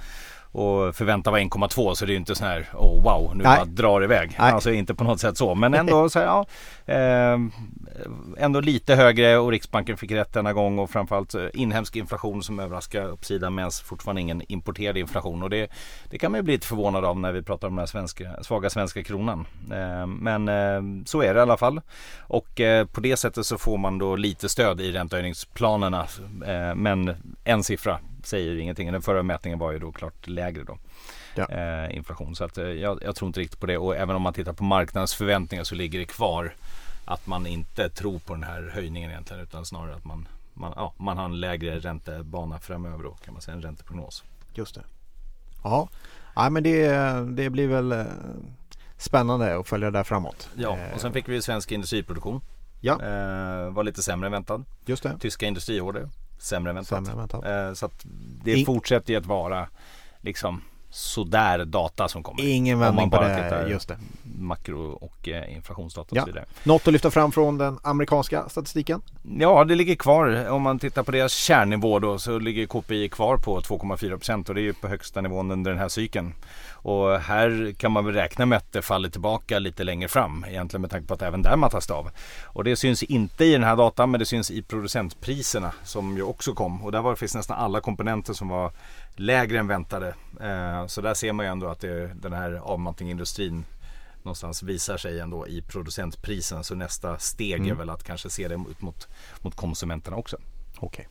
och 0.54 0.96
förväntan 0.96 1.32
var 1.32 1.40
1,2 1.40 1.94
så 1.94 2.04
det 2.04 2.10
är 2.10 2.14
ju 2.14 2.18
inte 2.18 2.34
så 2.34 2.44
här 2.44 2.68
oh 2.74 3.02
wow 3.02 3.36
nu 3.36 3.44
Nej. 3.44 3.56
bara 3.56 3.64
drar 3.64 4.04
iväg. 4.04 4.36
Nej. 4.38 4.52
Alltså 4.52 4.72
inte 4.72 4.94
på 4.94 5.04
något 5.04 5.20
sätt 5.20 5.36
så 5.38 5.54
men 5.54 5.74
ändå 5.74 6.08
så 6.08 6.18
här, 6.18 6.26
ja, 6.26 6.46
eh, 6.94 7.38
ändå 8.36 8.60
lite 8.60 8.94
högre 8.94 9.38
och 9.38 9.50
Riksbanken 9.50 9.96
fick 9.96 10.10
rätt 10.10 10.32
denna 10.32 10.52
gång 10.52 10.78
och 10.78 10.90
framförallt 10.90 11.34
eh, 11.34 11.46
inhemsk 11.54 11.96
inflation 11.96 12.42
som 12.42 12.60
överraskar 12.60 13.08
uppsidan 13.08 13.54
medan 13.54 13.70
fortfarande 13.84 14.20
ingen 14.20 14.42
importerad 14.48 14.96
inflation 14.96 15.42
och 15.42 15.50
det, 15.50 15.70
det 16.10 16.18
kan 16.18 16.32
man 16.32 16.38
ju 16.38 16.42
bli 16.42 16.54
lite 16.54 16.66
förvånad 16.66 17.04
av 17.04 17.18
när 17.18 17.32
vi 17.32 17.42
pratar 17.42 17.68
om 17.68 17.76
den 17.76 17.86
svenska, 17.86 18.42
svaga 18.42 18.70
svenska 18.70 19.02
kronan. 19.02 19.46
Eh, 19.72 20.06
men 20.06 20.48
eh, 20.48 21.04
så 21.06 21.22
är 21.22 21.34
det 21.34 21.38
i 21.38 21.42
alla 21.42 21.56
fall 21.56 21.80
och 22.20 22.60
på 22.92 23.00
det 23.00 23.16
sättet 23.16 23.46
så 23.46 23.58
får 23.58 23.78
man 23.78 23.98
då 23.98 24.16
lite 24.16 24.48
stöd 24.48 24.80
i 24.80 24.92
räntehöjningsplanerna 24.92 26.06
eh, 26.46 26.74
men 26.74 27.16
en 27.44 27.64
siffra 27.64 27.98
säger 28.26 28.56
ingenting. 28.56 28.92
Den 28.92 29.02
förra 29.02 29.22
mätningen 29.22 29.58
var 29.58 29.72
ju 29.72 29.78
då 29.78 29.92
klart 29.92 30.26
lägre 30.28 30.64
då. 30.64 30.78
Ja. 31.34 31.48
Eh, 31.50 31.96
inflation. 31.96 32.36
Så 32.36 32.44
att, 32.44 32.58
eh, 32.58 32.64
jag, 32.64 32.98
jag, 33.02 33.16
tror 33.16 33.26
inte 33.26 33.40
riktigt 33.40 33.60
på 33.60 33.66
det 33.66 33.78
och 33.78 33.96
även 33.96 34.16
om 34.16 34.22
man 34.22 34.32
tittar 34.32 34.52
på 34.52 34.64
marknadens 34.64 35.14
förväntningar 35.14 35.64
så 35.64 35.74
ligger 35.74 35.98
det 35.98 36.04
kvar 36.04 36.54
att 37.04 37.26
man 37.26 37.46
inte 37.46 37.88
tror 37.88 38.18
på 38.18 38.34
den 38.34 38.42
här 38.42 38.70
höjningen 38.74 39.10
egentligen 39.10 39.42
utan 39.42 39.66
snarare 39.66 39.94
att 39.94 40.04
man, 40.04 40.28
man, 40.54 40.72
ja, 40.76 40.94
man 40.96 41.18
har 41.18 41.24
en 41.24 41.40
lägre 41.40 41.78
räntebana 41.78 42.58
framöver 42.58 43.04
då 43.04 43.10
kan 43.10 43.34
man 43.34 43.42
säga 43.42 43.54
en 43.54 43.62
ränteprognos. 43.62 44.24
Just 44.54 44.74
det. 44.74 44.82
Ja, 45.64 45.88
ja 46.34 46.50
men 46.50 46.62
det, 46.62 46.88
det 47.36 47.50
blir 47.50 47.68
väl 47.68 47.92
eh, 47.92 48.04
spännande 48.96 49.58
att 49.58 49.68
följa 49.68 49.90
det 49.90 49.98
där 49.98 50.04
framåt. 50.04 50.48
Ja, 50.54 50.78
och 50.94 51.00
sen 51.00 51.12
fick 51.12 51.28
vi 51.28 51.42
svensk 51.42 51.72
industriproduktion. 51.72 52.40
Ja. 52.80 52.92
Eh, 52.92 53.70
var 53.70 53.84
lite 53.84 54.02
sämre 54.02 54.26
än 54.26 54.32
väntat. 54.32 54.60
Just 54.86 55.02
det. 55.02 55.18
Tyska 55.20 55.46
industriorder 55.46 56.08
sämre 56.38 56.70
än 56.70 56.76
väntat. 56.76 57.06
Sämre 57.06 57.12
än 57.12 57.18
väntat. 57.18 57.44
Eh, 57.44 57.72
så 57.74 57.86
att 57.86 58.04
det 58.44 58.54
In... 58.54 58.66
fortsätter 58.66 59.12
ju 59.12 59.18
att 59.18 59.26
vara 59.26 59.68
liksom 60.20 60.62
sådär 60.94 61.64
data 61.64 62.08
som 62.08 62.22
kommer. 62.22 62.42
Ingen 62.42 62.78
vändning 62.78 63.10
på 63.10 63.20
det, 63.20 63.66
just 63.68 63.88
det. 63.88 63.98
Makro 64.22 64.90
och 64.92 65.28
eh, 65.28 65.54
inflationsdata 65.56 66.10
och 66.10 66.16
ja. 66.16 66.22
så 66.22 66.26
vidare. 66.26 66.44
Något 66.62 66.86
att 66.86 66.92
lyfta 66.92 67.10
fram 67.10 67.32
från 67.32 67.58
den 67.58 67.78
amerikanska 67.82 68.48
statistiken? 68.48 69.02
Ja, 69.38 69.64
det 69.64 69.74
ligger 69.74 69.94
kvar. 69.94 70.48
Om 70.50 70.62
man 70.62 70.78
tittar 70.78 71.02
på 71.02 71.12
deras 71.12 71.32
kärnnivå 71.32 71.98
då 71.98 72.18
så 72.18 72.38
ligger 72.38 72.66
KPI 72.66 73.08
kvar 73.08 73.36
på 73.36 73.60
2,4 73.60 74.16
procent 74.16 74.48
och 74.48 74.54
det 74.54 74.60
är 74.60 74.62
ju 74.62 74.72
på 74.72 74.88
högsta 74.88 75.20
nivån 75.20 75.50
under 75.50 75.70
den 75.70 75.80
här 75.80 75.88
cykeln. 75.88 76.34
Och 76.84 77.20
här 77.20 77.74
kan 77.78 77.92
man 77.92 78.04
väl 78.04 78.14
räkna 78.14 78.46
med 78.46 78.58
att 78.58 78.72
det 78.72 78.82
faller 78.82 79.08
tillbaka 79.08 79.58
lite 79.58 79.84
längre 79.84 80.08
fram 80.08 80.44
egentligen 80.48 80.80
med 80.80 80.90
tanke 80.90 81.06
på 81.06 81.14
att 81.14 81.22
även 81.22 81.42
där 81.42 81.56
mattas 81.56 81.86
det 81.86 81.94
av. 81.94 82.10
Och 82.44 82.64
det 82.64 82.76
syns 82.76 83.02
inte 83.02 83.44
i 83.44 83.52
den 83.52 83.64
här 83.64 83.76
datan 83.76 84.10
men 84.10 84.20
det 84.20 84.26
syns 84.26 84.50
i 84.50 84.62
producentpriserna 84.62 85.72
som 85.84 86.16
ju 86.16 86.22
också 86.22 86.54
kom 86.54 86.84
och 86.84 86.92
där 86.92 87.02
var 87.02 87.10
det 87.10 87.16
finns 87.16 87.34
nästan 87.34 87.58
alla 87.58 87.80
komponenter 87.80 88.32
som 88.32 88.48
var 88.48 88.72
lägre 89.16 89.58
än 89.58 89.66
väntade. 89.66 90.14
Eh, 90.40 90.86
så 90.86 91.00
där 91.00 91.14
ser 91.14 91.32
man 91.32 91.46
ju 91.46 91.52
ändå 91.52 91.66
att 91.66 91.80
det, 91.80 92.14
den 92.14 92.32
här 92.32 92.52
avmattningsindustrin 92.52 93.64
någonstans 94.22 94.62
visar 94.62 94.96
sig 94.96 95.20
ändå 95.20 95.48
i 95.48 95.62
producentprisen. 95.62 96.64
Så 96.64 96.74
nästa 96.74 97.18
steg 97.18 97.60
mm. 97.60 97.70
är 97.70 97.74
väl 97.74 97.90
att 97.90 98.04
kanske 98.04 98.30
se 98.30 98.48
det 98.48 98.54
ut 98.54 98.82
mot, 98.82 99.08
mot 99.40 99.54
konsumenterna 99.56 100.16
också. 100.16 100.36
Okej, 100.76 100.86
okay. 100.86 101.04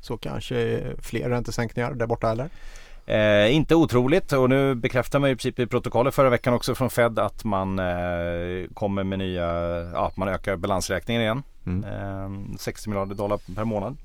så 0.00 0.16
kanske 0.16 0.82
fler 0.98 1.28
räntesänkningar 1.28 1.94
där 1.94 2.06
borta 2.06 2.30
eller? 2.30 2.50
Eh, 3.10 3.54
inte 3.54 3.74
otroligt 3.74 4.32
och 4.32 4.50
nu 4.50 4.74
bekräftar 4.74 5.18
man 5.18 5.30
i 5.30 5.36
princip 5.36 5.58
i 5.58 5.66
protokollet 5.66 6.14
förra 6.14 6.30
veckan 6.30 6.54
också 6.54 6.74
från 6.74 6.90
Fed 6.90 7.18
att 7.18 7.44
man 7.44 7.78
eh, 7.78 8.68
kommer 8.74 9.04
med 9.04 9.18
nya, 9.18 9.46
ja 9.92 10.12
man 10.16 10.28
ökar 10.28 10.56
balansräkningen 10.56 11.22
igen. 11.22 11.42
Mm. 11.66 11.84
Eh, 11.84 12.56
60 12.58 12.88
miljarder 12.88 13.14
dollar 13.14 13.40
per 13.54 13.64
månad. 13.64 13.96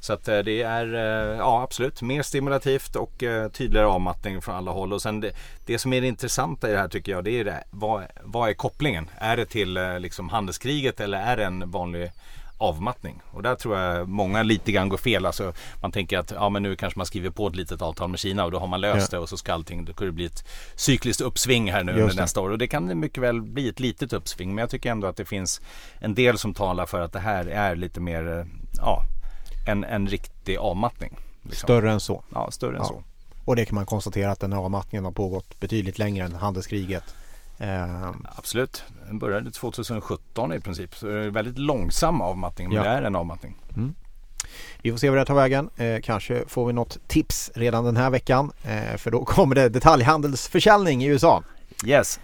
Så 0.00 0.12
att 0.12 0.28
eh, 0.28 0.38
det 0.38 0.62
är 0.62 0.94
eh, 0.94 1.38
ja 1.38 1.62
absolut 1.62 2.02
mer 2.02 2.22
stimulativt 2.22 2.96
och 2.96 3.22
eh, 3.22 3.48
tydligare 3.48 3.86
avmattning 3.86 4.42
från 4.42 4.54
alla 4.54 4.70
håll. 4.70 4.92
Och 4.92 5.02
sen 5.02 5.20
det, 5.20 5.32
det 5.66 5.78
som 5.78 5.92
är 5.92 6.00
det 6.00 6.06
intressanta 6.06 6.68
i 6.68 6.72
det 6.72 6.78
här 6.78 6.88
tycker 6.88 7.12
jag 7.12 7.24
det 7.24 7.30
är 7.30 7.44
det, 7.44 7.64
vad, 7.70 8.02
vad 8.22 8.48
är 8.48 8.54
kopplingen? 8.54 9.10
Är 9.18 9.36
det 9.36 9.46
till 9.46 9.78
liksom 9.98 10.28
handelskriget 10.28 11.00
eller 11.00 11.18
är 11.18 11.36
det 11.36 11.44
en 11.44 11.70
vanlig 11.70 12.10
avmattning. 12.58 13.22
Och 13.30 13.42
där 13.42 13.54
tror 13.54 13.78
jag 13.78 14.08
många 14.08 14.42
lite 14.42 14.72
grann 14.72 14.88
går 14.88 14.96
fel. 14.96 15.26
Alltså, 15.26 15.52
man 15.82 15.92
tänker 15.92 16.18
att 16.18 16.30
ja, 16.30 16.48
men 16.48 16.62
nu 16.62 16.76
kanske 16.76 16.98
man 16.98 17.06
skriver 17.06 17.30
på 17.30 17.48
ett 17.48 17.56
litet 17.56 17.82
avtal 17.82 18.10
med 18.10 18.20
Kina 18.20 18.44
och 18.44 18.50
då 18.50 18.58
har 18.58 18.66
man 18.66 18.80
löst 18.80 19.12
ja. 19.12 19.18
det 19.18 19.22
och 19.22 19.28
så 19.28 19.36
ska 19.36 19.52
allting, 19.52 19.84
då 19.84 19.92
kan 19.92 20.06
det 20.06 20.12
bli 20.12 20.24
ett 20.24 20.44
cykliskt 20.74 21.20
uppsving 21.20 21.72
här 21.72 21.84
nu 21.84 21.92
Just 21.92 22.00
under 22.00 22.14
det. 22.14 22.22
nästa 22.22 22.40
år. 22.40 22.50
Och 22.50 22.58
det 22.58 22.66
kan 22.66 23.00
mycket 23.00 23.22
väl 23.22 23.42
bli 23.42 23.68
ett 23.68 23.80
litet 23.80 24.12
uppsving. 24.12 24.54
Men 24.54 24.62
jag 24.62 24.70
tycker 24.70 24.90
ändå 24.90 25.06
att 25.06 25.16
det 25.16 25.24
finns 25.24 25.60
en 25.98 26.14
del 26.14 26.38
som 26.38 26.54
talar 26.54 26.86
för 26.86 27.00
att 27.00 27.12
det 27.12 27.20
här 27.20 27.46
är 27.46 27.76
lite 27.76 28.00
mer, 28.00 28.38
eh, 28.38 28.46
ja, 28.76 29.02
en, 29.68 29.84
en 29.84 30.06
riktig 30.06 30.56
avmattning. 30.56 31.16
Liksom. 31.42 31.66
Större 31.66 31.92
än 31.92 32.00
så. 32.00 32.24
Ja, 32.34 32.50
större 32.50 32.78
än 32.78 32.84
så. 32.84 33.02
Och 33.44 33.56
det 33.56 33.64
kan 33.64 33.74
man 33.74 33.86
konstatera 33.86 34.30
att 34.30 34.40
den 34.40 34.52
här 34.52 34.60
avmattningen 34.60 35.04
har 35.04 35.12
pågått 35.12 35.60
betydligt 35.60 35.98
längre 35.98 36.24
än 36.24 36.34
handelskriget. 36.34 37.04
Eh. 37.58 38.10
Absolut, 38.36 38.84
den 39.06 39.18
började 39.18 39.50
2017 39.50 40.52
i 40.52 40.60
princip. 40.60 40.94
Så 40.94 41.06
det 41.06 41.24
är 41.24 41.30
väldigt 41.30 41.58
långsam 41.58 42.20
avmattning, 42.20 42.68
men 42.68 42.76
ja. 42.76 42.82
det 42.82 42.88
är 42.88 43.02
en 43.02 43.16
avmattning. 43.16 43.56
Mm. 43.76 43.94
Vi 44.82 44.90
får 44.90 44.98
se 44.98 45.10
vad 45.10 45.18
det 45.18 45.24
tar 45.24 45.34
vägen. 45.34 45.70
Eh, 45.76 46.00
kanske 46.02 46.44
får 46.48 46.66
vi 46.66 46.72
något 46.72 46.98
tips 47.08 47.50
redan 47.54 47.84
den 47.84 47.96
här 47.96 48.10
veckan. 48.10 48.52
Eh, 48.64 48.96
för 48.96 49.10
då 49.10 49.24
kommer 49.24 49.54
det 49.54 49.68
detaljhandelsförsäljning 49.68 51.04
i 51.04 51.06
USA. 51.06 51.42
Yes. 51.86 52.20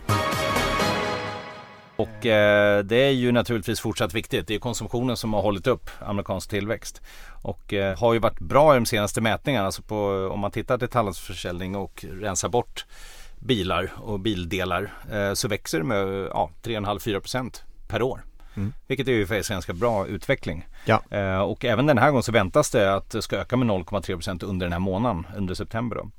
Och 1.97 2.27
eh, 2.27 2.85
det 2.85 2.97
är 2.97 3.11
ju 3.11 3.33
naturligtvis 3.33 3.81
fortsatt 3.81 4.15
viktigt. 4.15 4.47
Det 4.47 4.55
är 4.55 4.59
konsumtionen 4.59 5.17
som 5.17 5.33
har 5.33 5.43
hållit 5.43 5.67
upp 5.67 5.91
amerikansk 6.01 6.51
tillväxt. 6.51 7.03
Och 7.43 7.73
eh, 7.73 7.99
har 7.99 8.13
ju 8.13 8.19
varit 8.19 8.41
bra 8.41 8.75
i 8.75 8.79
de 8.79 8.87
senaste 8.87 9.21
mätningarna. 9.21 9.67
Alltså 9.67 9.83
på, 9.83 10.29
om 10.33 10.41
man 10.41 10.51
tittar 10.51 10.79
till 10.79 10.87
detaljhandelsförsäljning 10.87 11.77
och 11.77 12.05
rensar 12.11 12.49
bort 12.49 12.87
bilar 13.47 13.93
och 13.97 14.21
bildelar 14.21 14.93
eh, 15.13 15.33
så 15.35 15.49
växer 15.49 15.79
det 15.79 15.85
med 15.85 16.29
ja, 16.31 16.51
3,5-4% 16.63 17.63
per 17.89 18.03
år. 18.03 18.25
Mm. 18.55 18.73
Vilket 18.87 19.09
är 19.09 19.13
ju 19.13 19.27
faktiskt 19.27 19.51
en 19.51 19.55
ganska 19.55 19.73
bra 19.73 20.07
utveckling. 20.07 20.69
Ja. 20.85 21.03
Eh, 21.11 21.41
och 21.41 21.65
även 21.65 21.87
den 21.87 21.99
här 21.99 22.11
gången 22.11 22.23
så 22.23 22.33
väntas 22.33 22.71
det 22.71 22.95
att 22.95 23.11
det 23.11 23.23
ska 23.23 23.37
öka 23.37 23.57
med 23.57 23.69
0,3% 23.69 24.45
under 24.45 24.67
den 24.67 24.73
här 24.73 24.81
månaden, 24.81 25.27
under 25.37 25.55
september. 25.55 25.97
Då. 25.97 26.11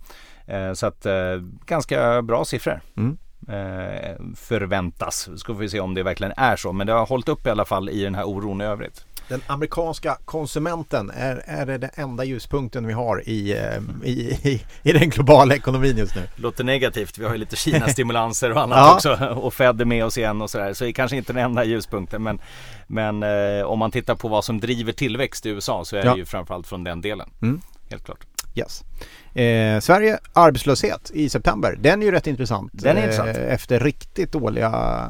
Eh, 0.54 0.74
så 0.74 0.86
att 0.88 1.06
eh, 1.06 1.36
ganska 1.66 2.22
bra 2.22 2.46
siffror. 2.46 2.82
Mm. 2.98 3.18
Eh, 3.48 4.36
förväntas. 4.36 5.30
Ska 5.36 5.54
vi 5.54 5.70
se 5.70 5.80
om 5.80 5.94
det 5.94 6.04
verkligen 6.04 6.34
är 6.38 6.56
så. 6.56 6.74
Men 6.74 6.88
det 6.88 6.94
har 6.94 7.06
hållit 7.06 7.30
upp 7.30 7.48
i 7.48 7.50
alla 7.50 7.66
fall 7.66 7.90
i 7.90 8.04
den 8.04 8.16
här 8.16 8.24
oron 8.24 8.62
i 8.62 8.64
övrigt. 8.64 9.06
Den 9.28 9.42
amerikanska 9.48 10.18
konsumenten, 10.26 11.12
är, 11.16 11.44
är 11.46 11.66
det 11.66 11.78
den 11.78 11.90
enda 11.94 12.24
ljuspunkten 12.24 12.88
vi 12.88 12.94
har 12.94 13.30
i, 13.30 13.52
eh, 13.52 14.10
i, 14.10 14.12
i, 14.44 14.62
i 14.84 14.92
den 14.94 15.10
globala 15.10 15.56
ekonomin 15.56 15.98
just 15.98 16.16
nu? 16.16 16.22
Låter 16.36 16.64
negativt. 16.64 17.18
Vi 17.18 17.26
har 17.26 17.32
ju 17.32 17.38
lite 17.38 17.56
Kina-stimulanser 17.56 18.52
och 18.52 18.62
annat 18.62 18.78
ja. 18.82 18.96
också. 18.96 19.26
Och 19.36 19.54
Fed 19.54 19.82
är 19.82 19.86
med 19.86 20.06
oss 20.06 20.18
igen 20.18 20.42
och 20.42 20.50
sådär. 20.50 20.74
Så 20.74 20.84
det 20.84 20.90
är 20.90 20.94
kanske 20.94 21.18
inte 21.18 21.34
den 21.34 21.44
enda 21.44 21.64
ljuspunkten. 21.64 22.24
Men, 22.24 22.40
men 22.88 23.24
eh, 23.24 23.66
om 23.66 23.80
man 23.80 23.92
tittar 23.92 24.16
på 24.16 24.28
vad 24.28 24.46
som 24.46 24.60
driver 24.60 24.92
tillväxt 24.92 25.46
i 25.46 25.50
USA 25.50 25.86
så 25.86 25.96
är 25.96 26.06
ja. 26.06 26.14
det 26.14 26.20
ju 26.20 26.26
framförallt 26.26 26.68
från 26.68 26.84
den 26.84 27.02
delen. 27.02 27.30
Mm. 27.42 27.62
Helt 27.90 28.06
klart. 28.06 28.26
Yes. 28.56 28.84
Eh, 29.36 29.80
Sverige, 29.80 30.20
arbetslöshet 30.34 31.12
i 31.14 31.30
september. 31.30 31.78
Den 31.80 32.02
är 32.02 32.06
ju 32.06 32.12
rätt 32.12 32.28
intressant. 32.28 32.72
Den 32.74 32.98
är 32.98 33.02
intressant. 33.02 33.38
Eh, 33.38 33.54
efter 33.54 33.80
riktigt 33.80 34.32
dåliga 34.32 35.10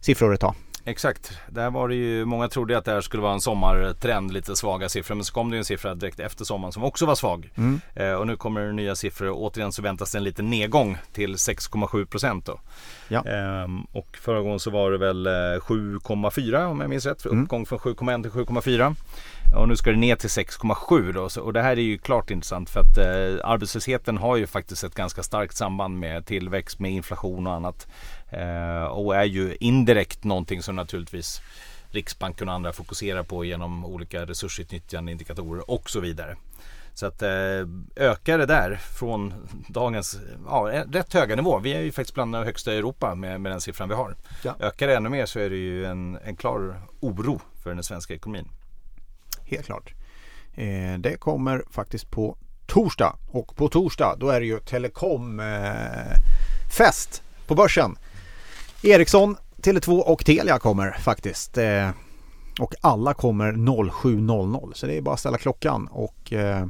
siffror 0.00 0.34
ett 0.34 0.40
tag. 0.40 0.54
Exakt, 0.90 1.38
där 1.48 1.70
var 1.70 1.88
det 1.88 1.94
ju, 1.94 2.24
många 2.24 2.48
trodde 2.48 2.78
att 2.78 2.84
det 2.84 2.92
här 2.92 3.00
skulle 3.00 3.22
vara 3.22 3.32
en 3.32 3.40
sommartrend, 3.40 4.32
lite 4.32 4.56
svaga 4.56 4.88
siffror. 4.88 5.14
Men 5.14 5.24
så 5.24 5.32
kom 5.32 5.50
det 5.50 5.54
ju 5.54 5.58
en 5.58 5.64
siffra 5.64 5.94
direkt 5.94 6.20
efter 6.20 6.44
sommaren 6.44 6.72
som 6.72 6.84
också 6.84 7.06
var 7.06 7.14
svag. 7.14 7.50
Mm. 7.56 7.80
Eh, 7.94 8.12
och 8.12 8.26
nu 8.26 8.36
kommer 8.36 8.60
det 8.60 8.72
nya 8.72 8.94
siffror 8.94 9.32
återigen 9.34 9.72
så 9.72 9.82
väntas 9.82 10.12
det 10.12 10.18
en 10.18 10.24
liten 10.24 10.50
nedgång 10.50 10.98
till 11.12 11.34
6,7 11.34 12.04
procent 12.04 12.46
då. 12.46 12.60
Ja. 13.08 13.24
Eh, 13.26 13.68
och 13.92 14.16
förra 14.20 14.40
gången 14.40 14.60
så 14.60 14.70
var 14.70 14.90
det 14.90 14.98
väl 14.98 15.26
7,4 15.26 16.60
eh, 16.60 16.70
om 16.70 16.80
jag 16.80 16.90
minns 16.90 17.06
rätt. 17.06 17.24
Mm. 17.24 17.42
Uppgång 17.42 17.66
från 17.66 17.78
7,1 17.78 18.22
till 18.22 18.30
7,4. 18.30 18.94
Och 19.56 19.68
nu 19.68 19.76
ska 19.76 19.90
det 19.90 19.96
ner 19.96 20.16
till 20.16 20.28
6,7 20.28 21.12
då. 21.12 21.42
Och 21.42 21.52
det 21.52 21.62
här 21.62 21.72
är 21.72 21.82
ju 21.82 21.98
klart 21.98 22.30
intressant 22.30 22.70
för 22.70 22.80
att 22.80 22.98
eh, 22.98 23.50
arbetslösheten 23.50 24.16
har 24.16 24.36
ju 24.36 24.46
faktiskt 24.46 24.84
ett 24.84 24.94
ganska 24.94 25.22
starkt 25.22 25.56
samband 25.56 25.98
med 25.98 26.26
tillväxt, 26.26 26.78
med 26.78 26.92
inflation 26.92 27.46
och 27.46 27.54
annat. 27.54 27.86
Eh, 28.30 28.84
och 28.84 29.16
är 29.16 29.24
ju 29.24 29.56
indirekt 29.60 30.24
någonting 30.24 30.62
som 30.62 30.76
naturligtvis 30.76 31.40
Riksbanken 31.90 32.48
och 32.48 32.54
andra 32.54 32.72
fokuserar 32.72 33.22
på 33.22 33.44
genom 33.44 33.84
olika 33.84 34.26
resursutnyttjande 34.26 35.12
indikatorer 35.12 35.70
och 35.70 35.90
så 35.90 36.00
vidare. 36.00 36.36
Så 36.94 37.06
att 37.06 37.22
eh, 37.22 37.28
ökar 37.96 38.38
det 38.38 38.46
där 38.46 38.76
från 38.76 39.34
dagens 39.68 40.18
ja, 40.46 40.84
rätt 40.92 41.14
höga 41.14 41.36
nivå. 41.36 41.58
Vi 41.58 41.74
är 41.74 41.80
ju 41.80 41.92
faktiskt 41.92 42.14
bland 42.14 42.34
de 42.34 42.44
högsta 42.44 42.74
i 42.74 42.78
Europa 42.78 43.14
med, 43.14 43.40
med 43.40 43.52
den 43.52 43.60
siffran 43.60 43.88
vi 43.88 43.94
har. 43.94 44.16
Ja. 44.44 44.56
Ökar 44.60 44.86
det 44.86 44.96
ännu 44.96 45.08
mer 45.08 45.26
så 45.26 45.38
är 45.38 45.50
det 45.50 45.56
ju 45.56 45.86
en, 45.86 46.18
en 46.24 46.36
klar 46.36 46.82
oro 47.00 47.40
för 47.62 47.74
den 47.74 47.84
svenska 47.84 48.14
ekonomin. 48.14 48.48
Helt 49.44 49.66
klart. 49.66 49.94
Eh, 50.54 50.98
det 50.98 51.16
kommer 51.16 51.64
faktiskt 51.70 52.10
på 52.10 52.36
torsdag 52.66 53.16
och 53.30 53.56
på 53.56 53.68
torsdag 53.68 54.16
då 54.18 54.28
är 54.28 54.40
det 54.40 54.46
ju 54.46 54.58
telekomfest 54.58 57.14
eh, 57.14 57.20
på 57.46 57.54
börsen. 57.54 57.96
Ericsson, 58.82 59.36
Tele2 59.56 60.00
och 60.00 60.24
Telia 60.24 60.58
kommer 60.58 60.90
faktiskt. 60.90 61.58
Eh, 61.58 61.90
och 62.60 62.74
alla 62.80 63.14
kommer 63.14 63.52
07.00 63.52 64.72
så 64.74 64.86
det 64.86 64.96
är 64.96 65.00
bara 65.00 65.14
att 65.14 65.20
ställa 65.20 65.38
klockan 65.38 65.86
och 65.86 66.32
eh, 66.32 66.66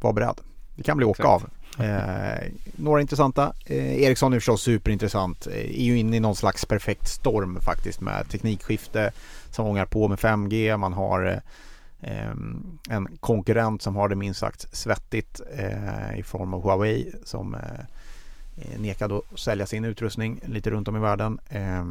vara 0.00 0.12
beredd. 0.12 0.40
Det 0.76 0.82
kan 0.82 0.96
bli 0.96 1.06
åka 1.06 1.26
av. 1.26 1.42
Eh, 1.78 2.52
några 2.76 3.00
intressanta. 3.00 3.52
Eh, 3.66 4.02
Ericsson 4.02 4.32
är 4.32 4.38
förstås 4.38 4.62
superintressant. 4.62 5.46
Eh, 5.46 5.52
är 5.52 5.84
ju 5.84 5.98
inne 5.98 6.16
i 6.16 6.20
någon 6.20 6.36
slags 6.36 6.64
perfekt 6.64 7.08
storm 7.08 7.60
faktiskt 7.60 8.00
med 8.00 8.28
teknikskifte 8.28 9.12
som 9.50 9.66
ångar 9.66 9.86
på 9.86 10.08
med 10.08 10.18
5G. 10.18 10.76
Man 10.76 10.92
har 10.92 11.42
eh, 12.00 12.30
en 12.90 13.08
konkurrent 13.20 13.82
som 13.82 13.96
har 13.96 14.08
det 14.08 14.16
minst 14.16 14.40
sagt 14.40 14.76
svettigt 14.76 15.40
i 16.16 16.22
form 16.22 16.54
av 16.54 16.62
Huawei 16.62 17.12
som 17.24 17.54
Eh, 17.54 17.84
nekad 18.78 19.12
att 19.12 19.38
sälja 19.38 19.66
sin 19.66 19.84
utrustning 19.84 20.40
lite 20.46 20.70
runt 20.70 20.88
om 20.88 20.96
i 20.96 21.00
världen. 21.00 21.38
Eh, 21.48 21.84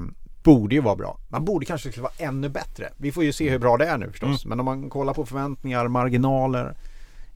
borde 0.43 0.75
ju 0.75 0.82
vara 0.82 0.96
bra. 0.96 1.17
Man 1.27 1.46
borde 1.46 1.65
kanske 1.65 1.91
skulle 1.91 2.03
vara 2.03 2.13
ännu 2.17 2.50
bättre. 2.50 2.89
Vi 2.98 3.12
får 3.12 3.24
ju 3.24 3.34
se 3.34 3.50
hur 3.50 3.60
bra 3.60 3.77
det 3.77 3.86
är 3.86 3.98
nu 3.98 4.10
förstås. 4.10 4.46
Mm. 4.46 4.50
Men 4.50 4.60
om 4.60 4.65
man 4.65 4.89
kollar 4.89 5.13
på 5.13 5.25
förväntningar, 5.25 5.88
marginaler. 5.88 6.75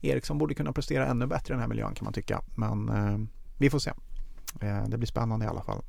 Ericsson 0.00 0.38
borde 0.38 0.54
kunna 0.54 0.72
prestera 0.72 1.06
ännu 1.06 1.26
bättre 1.26 1.52
i 1.52 1.54
den 1.54 1.60
här 1.60 1.68
miljön 1.68 1.94
kan 1.94 2.04
man 2.04 2.12
tycka. 2.12 2.40
Men 2.54 2.88
eh, 2.88 3.18
vi 3.58 3.70
får 3.70 3.78
se. 3.78 3.90
Eh, 4.60 4.84
det 4.88 4.98
blir 4.98 5.06
spännande 5.06 5.46
i 5.46 5.48
alla 5.48 5.62
fall. 5.62 5.82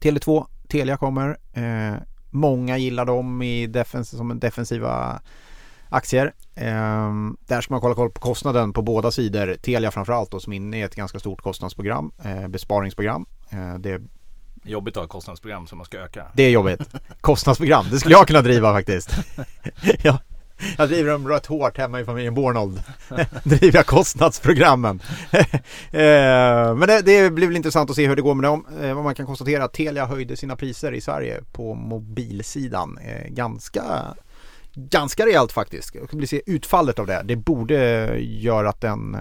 Tele2, 0.00 0.46
Telia 0.68 0.96
kommer. 0.96 1.38
Eh, 1.52 1.94
många 2.30 2.78
gillar 2.78 3.04
dem 3.04 3.42
i 3.42 3.66
defens 3.66 4.08
som 4.10 4.38
defensiva 4.38 5.20
aktier. 5.94 6.32
Eh, 6.54 7.12
där 7.46 7.60
ska 7.60 7.74
man 7.74 7.80
kolla 7.80 7.94
koll 7.94 8.10
på 8.10 8.20
kostnaden 8.20 8.72
på 8.72 8.82
båda 8.82 9.10
sidor. 9.10 9.56
Telia 9.62 9.90
framförallt 9.90 10.30
då, 10.30 10.40
som 10.40 10.52
inne 10.52 10.78
i 10.78 10.82
ett 10.82 10.94
ganska 10.94 11.18
stort 11.18 11.42
kostnadsprogram, 11.42 12.12
eh, 12.24 12.48
besparingsprogram. 12.48 13.26
Eh, 13.50 13.74
det 13.78 14.00
Jobbigt 14.66 14.96
att 14.96 15.02
ha 15.02 15.08
kostnadsprogram 15.08 15.66
som 15.66 15.78
man 15.78 15.84
ska 15.84 15.98
öka. 15.98 16.26
Det 16.34 16.42
är 16.42 16.50
jobbigt. 16.50 16.80
Kostnadsprogram, 17.20 17.86
det 17.90 17.98
skulle 17.98 18.14
jag 18.14 18.26
kunna 18.26 18.42
driva 18.42 18.72
faktiskt. 18.72 19.10
ja. 20.02 20.18
Jag 20.78 20.88
driver 20.88 21.10
dem 21.10 21.28
rätt 21.28 21.46
hårt 21.46 21.78
hemma 21.78 22.00
i 22.00 22.04
familjen 22.04 22.34
Bornold. 22.34 22.82
driver 23.44 23.78
jag 23.78 23.86
kostnadsprogrammen. 23.86 25.00
eh, 25.90 26.74
men 26.74 26.80
det, 26.80 27.02
det, 27.02 27.30
blir 27.30 27.46
väl 27.46 27.56
intressant 27.56 27.90
att 27.90 27.96
se 27.96 28.06
hur 28.06 28.16
det 28.16 28.22
går 28.22 28.34
med 28.34 28.50
dem. 28.50 28.66
Eh, 28.82 29.02
man 29.02 29.14
kan 29.14 29.26
konstatera 29.26 29.64
att 29.64 29.72
Telia 29.72 30.06
höjde 30.06 30.36
sina 30.36 30.56
priser 30.56 30.92
i 30.92 31.00
Sverige 31.00 31.42
på 31.52 31.74
mobilsidan 31.74 32.98
eh, 32.98 33.28
ganska 33.28 33.82
ganska 34.74 35.26
rejält 35.26 35.52
faktiskt. 35.52 35.94
Jag 35.94 36.18
vill 36.18 36.28
se 36.28 36.42
utfallet 36.46 36.98
av 36.98 37.06
det. 37.06 37.22
Det 37.24 37.36
borde 37.36 38.18
göra 38.18 38.68
att 38.68 38.80
den 38.80 39.16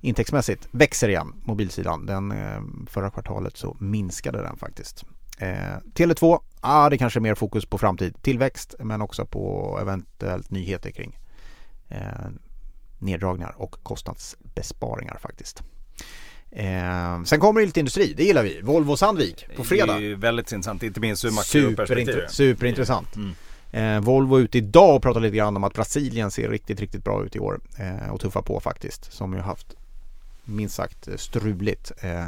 intäktsmässigt 0.00 0.68
växer 0.70 1.08
igen, 1.08 1.34
mobilsidan. 1.44 2.06
Den 2.06 2.32
eh, 2.32 2.62
förra 2.86 3.10
kvartalet 3.10 3.56
så 3.56 3.76
minskade 3.80 4.42
den 4.42 4.56
faktiskt. 4.56 5.04
Eh, 5.38 5.76
Tele2, 5.94 6.40
ah, 6.60 6.90
det 6.90 6.98
kanske 6.98 7.18
är 7.18 7.20
mer 7.20 7.34
fokus 7.34 7.66
på 7.66 7.78
framtid, 7.78 8.22
tillväxt 8.22 8.74
men 8.78 9.02
också 9.02 9.26
på 9.26 9.78
eventuellt 9.82 10.50
nyheter 10.50 10.90
kring 10.90 11.18
eh, 11.88 11.98
neddragningar 12.98 13.54
och 13.56 13.76
kostnadsbesparingar 13.82 15.18
faktiskt. 15.18 15.62
Eh, 16.50 17.22
sen 17.24 17.40
kommer 17.40 17.60
det 17.60 17.66
lite 17.66 17.80
industri, 17.80 18.14
det 18.16 18.24
gillar 18.24 18.42
vi. 18.42 18.60
Volvo 18.62 18.96
Sandvik 18.96 19.46
på 19.56 19.64
fredag. 19.64 19.98
Det 19.98 20.12
är 20.12 20.16
väldigt 20.16 20.52
intressant, 20.52 20.82
inte 20.82 21.00
minst 21.00 21.24
ur 21.24 21.30
makroperspektiv. 21.30 22.04
Superinter 22.04 22.26
superintressant. 22.28 23.16
Mm. 23.16 23.34
Eh, 23.70 24.00
Volvo 24.00 24.36
är 24.36 24.40
ute 24.40 24.58
idag 24.58 24.96
och 24.96 25.02
pratar 25.02 25.20
lite 25.20 25.36
grann 25.36 25.56
om 25.56 25.64
att 25.64 25.74
Brasilien 25.74 26.30
ser 26.30 26.48
riktigt, 26.48 26.80
riktigt 26.80 27.04
bra 27.04 27.24
ut 27.24 27.36
i 27.36 27.38
år 27.38 27.60
eh, 27.78 28.10
och 28.10 28.20
tuffar 28.20 28.42
på 28.42 28.60
faktiskt. 28.60 29.12
Som 29.12 29.32
ju 29.32 29.40
haft 29.40 29.76
minst 30.44 30.74
sagt 30.74 31.08
struligt. 31.16 31.92
Eh, 32.02 32.24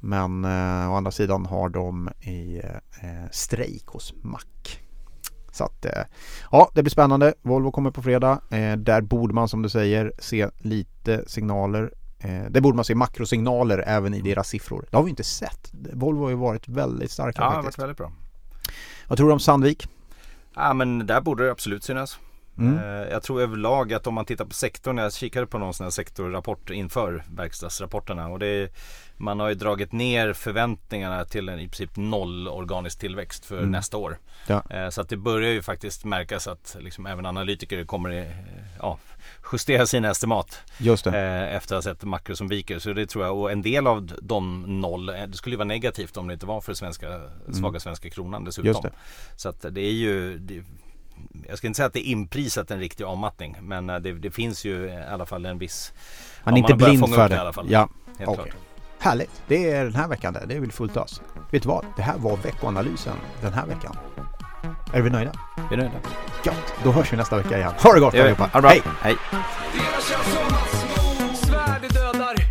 men 0.00 0.44
eh, 0.44 0.92
å 0.92 0.94
andra 0.94 1.10
sidan 1.10 1.46
har 1.46 1.68
de 1.68 2.10
i 2.20 2.60
eh, 3.02 3.30
strejk 3.30 3.86
hos 3.86 4.14
Mack. 4.22 4.80
Så 5.52 5.64
att 5.64 5.84
eh, 5.84 6.02
ja, 6.50 6.70
det 6.74 6.82
blir 6.82 6.90
spännande. 6.90 7.34
Volvo 7.42 7.70
kommer 7.70 7.90
på 7.90 8.02
fredag. 8.02 8.40
Där 8.76 9.00
borde 9.00 9.34
man 9.34 9.48
som 9.48 9.62
du 9.62 9.68
säger 9.68 10.12
se 10.18 10.48
lite 10.58 11.24
signaler. 11.26 11.92
Det 12.50 12.60
borde 12.60 12.76
man 12.76 12.84
se 12.84 12.94
makrosignaler 12.94 13.84
även 13.86 14.14
i 14.14 14.20
deras 14.20 14.48
siffror. 14.48 14.86
Det 14.90 14.96
har 14.96 15.04
vi 15.04 15.10
inte 15.10 15.24
sett. 15.24 15.72
Volvo 15.92 16.22
har 16.22 16.30
ju 16.30 16.36
varit 16.36 16.68
väldigt 16.68 17.10
starka 17.10 17.42
ja, 17.42 17.52
faktiskt. 17.52 17.78
Ja, 17.78 17.82
varit 17.82 17.88
väldigt 17.88 17.98
bra. 17.98 18.12
Vad 19.08 19.18
tror 19.18 19.26
du 19.26 19.32
om 19.32 19.40
Sandvik? 19.40 19.88
Ja 20.54 20.72
men 20.72 21.06
där 21.06 21.20
borde 21.20 21.44
det 21.44 21.50
absolut 21.50 21.84
synas. 21.84 22.18
Mm. 22.58 22.78
Eh, 22.78 23.08
Jag 23.12 23.22
tror 23.22 23.40
överlag 23.42 23.92
att 23.92 24.06
om 24.06 24.14
man 24.14 24.24
tittar 24.24 24.44
på 24.44 24.54
sektorn, 24.54 24.98
jag 24.98 25.12
kikade 25.14 25.46
på 25.46 25.58
någon 25.58 25.74
sån 25.74 25.84
här 25.84 25.90
sektorrapport 25.90 26.70
inför 26.70 27.24
verkstadsrapporterna 27.36 28.28
och 28.28 28.38
det 28.38 28.46
är, 28.46 28.68
man 29.16 29.40
har 29.40 29.48
ju 29.48 29.54
dragit 29.54 29.92
ner 29.92 30.32
förväntningarna 30.32 31.24
till 31.24 31.48
en 31.48 31.58
i 31.60 31.68
princip 31.68 31.96
noll 31.96 32.48
organisk 32.48 32.98
tillväxt 32.98 33.44
för 33.44 33.58
Mm. 33.58 33.70
nästa 33.70 33.96
år. 33.96 34.18
Ja. 34.46 34.62
Eh, 34.70 34.88
Så 34.88 35.00
att 35.00 35.08
det 35.08 35.16
börjar 35.16 35.50
ju 35.52 35.62
faktiskt 35.62 36.04
märkas 36.04 36.46
att 36.46 36.76
liksom 36.80 37.06
även 37.06 37.26
analytiker 37.26 37.84
kommer 37.84 38.10
eh, 38.10 38.26
ja, 38.78 38.98
justera 39.52 39.86
sina 39.86 40.10
estimat 40.10 40.60
Just 40.78 41.04
det. 41.04 41.18
efter 41.48 41.76
att 41.76 41.84
ha 41.84 41.92
sett 41.94 42.04
makro 42.04 42.36
som 42.36 42.48
viker. 42.48 42.78
Så 42.78 42.92
det 42.92 43.06
tror 43.06 43.24
jag, 43.24 43.38
och 43.38 43.52
en 43.52 43.62
del 43.62 43.86
av 43.86 44.12
de 44.22 44.62
noll, 44.80 45.06
det 45.06 45.32
skulle 45.32 45.54
ju 45.54 45.58
vara 45.58 45.68
negativt 45.68 46.16
om 46.16 46.26
det 46.26 46.34
inte 46.34 46.46
var 46.46 46.60
för 46.60 46.74
svenska, 46.74 47.20
svaga 47.52 47.80
svenska 47.80 48.10
kronan 48.10 48.44
dessutom. 48.44 48.74
Mm. 48.84 48.92
Så 49.36 49.48
att 49.48 49.66
det 49.70 49.80
är 49.80 49.92
ju 49.92 50.38
det, 50.38 50.62
jag 51.48 51.58
ska 51.58 51.66
inte 51.66 51.76
säga 51.76 51.86
att 51.86 51.92
det 51.92 52.08
är 52.08 52.10
inprisat 52.10 52.70
en 52.70 52.78
riktig 52.78 53.04
avmattning 53.04 53.56
men 53.60 53.90
eh, 53.90 53.96
det, 53.98 54.12
det 54.12 54.30
finns 54.30 54.64
ju 54.64 54.84
i 54.88 55.04
alla 55.10 55.26
fall 55.26 55.46
en 55.46 55.58
viss 55.58 55.92
Man 56.44 56.54
är 56.54 56.58
ja, 56.58 56.64
inte 56.64 56.74
börjat 56.74 56.98
blind 56.98 57.14
för 57.14 57.24
upp 57.24 57.30
det. 57.30 57.36
i 57.36 57.38
alla 57.38 57.52
fall. 57.52 57.66
Ja, 57.70 57.88
helt 58.18 58.30
okej. 58.30 58.44
klart. 58.44 58.56
Härligt. 58.98 59.42
Det 59.48 59.70
är 59.70 59.84
den 59.84 59.94
här 59.94 60.08
veckan 60.08 60.32
det. 60.32 60.44
Det 60.46 60.54
är 60.54 60.60
väl 60.60 60.72
fullt 60.72 60.96
ös. 60.96 61.20
Vet 61.50 61.62
du 61.62 61.68
vad? 61.68 61.84
Det 61.96 62.02
här 62.02 62.18
var 62.18 62.36
veckoanalysen 62.36 63.16
den 63.40 63.52
här 63.52 63.66
veckan. 63.66 63.96
Är 64.92 65.00
vi 65.02 65.10
nöjda? 65.10 65.32
Är 65.70 65.76
du 65.76 65.76
nöjd? 65.76 65.90
Gött. 66.44 66.74
Då 66.84 66.90
hörs 66.92 67.12
vi 67.12 67.16
nästa 67.16 67.36
vecka 67.36 67.58
igen. 67.58 67.72
Ha 67.82 67.92
det 67.92 68.00
gott 68.00 68.12
Det 68.12 68.18
vi. 68.18 68.22
allihopa. 68.22 68.42
Ha 68.52 68.60
det 68.60 68.62
bra. 68.62 68.70
Hej! 68.70 68.82
Hej. 69.00 69.16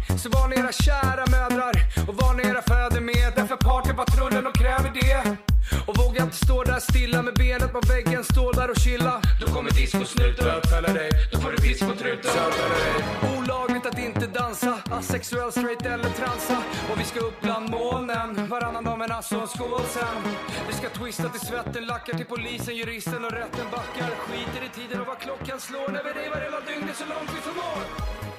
Det 0.09 0.17
Så 0.17 0.29
varna 0.29 0.55
era 0.55 0.71
kära 0.71 1.25
mödrar 1.31 1.71
Och 2.07 2.15
varna 2.15 2.43
era 2.43 2.61
fäder 2.61 3.01
med 3.01 3.33
Därför 3.35 3.55
partypatrullen 3.55 4.43
de 4.43 4.53
kräver 4.53 4.91
det 4.93 5.50
Och 5.87 5.97
våga 5.97 6.23
inte 6.23 6.35
stå 6.35 6.63
där 6.63 6.79
stilla 6.79 7.21
med 7.21 7.33
benet 7.33 7.71
på 7.71 7.79
väggen 7.93 8.23
Stå 8.23 8.51
där 8.51 8.69
och 8.69 8.77
chilla. 8.77 9.21
Då 9.41 9.47
kommer 9.47 9.71
discosnuten 9.71 10.45
Bötfälla 10.45 10.93
dig. 10.93 11.09
Då 11.31 11.39
får 11.39 11.51
du 11.51 11.57
piss 11.57 11.79
på 11.79 11.93
truten 12.01 12.31
Bötfälla 12.37 12.75
dig. 12.85 12.93
Olagligt 13.37 13.85
att 13.85 13.99
inte 13.99 14.27
dansa 14.27 14.73
Asexuell, 14.91 15.51
straight 15.51 15.85
eller 15.85 16.09
transa. 16.09 16.57
Och 16.91 16.99
vi 16.99 17.03
ska 17.03 17.19
upp 17.19 17.41
bland 17.41 17.69
molnen 17.69 18.47
Varannan 18.49 18.83
dag 18.83 18.97
med 18.99 19.09
nasso 19.09 19.37
och 19.37 19.49
skål 19.49 19.81
sen. 19.87 20.17
Vi 20.67 20.73
ska 20.73 20.89
twista 20.89 21.29
till 21.29 21.47
svetten 21.47 21.85
Lackar 21.85 22.13
till 22.17 22.25
polisen, 22.25 22.75
juristen 22.75 23.25
och 23.25 23.31
rätten 23.31 23.65
backar. 23.71 24.09
Skiter 24.25 24.61
i 24.65 24.69
tiden 24.79 25.01
och 25.01 25.07
vad 25.07 25.19
klockan 25.19 25.59
slår. 25.59 25.89
När 25.91 26.03
vi 26.03 26.09
revar 26.21 26.41
hela 26.41 26.59
dygnet 26.59 26.95
så 26.97 27.05
långt 27.05 27.29
vi 27.35 27.41
förmår 27.41 28.30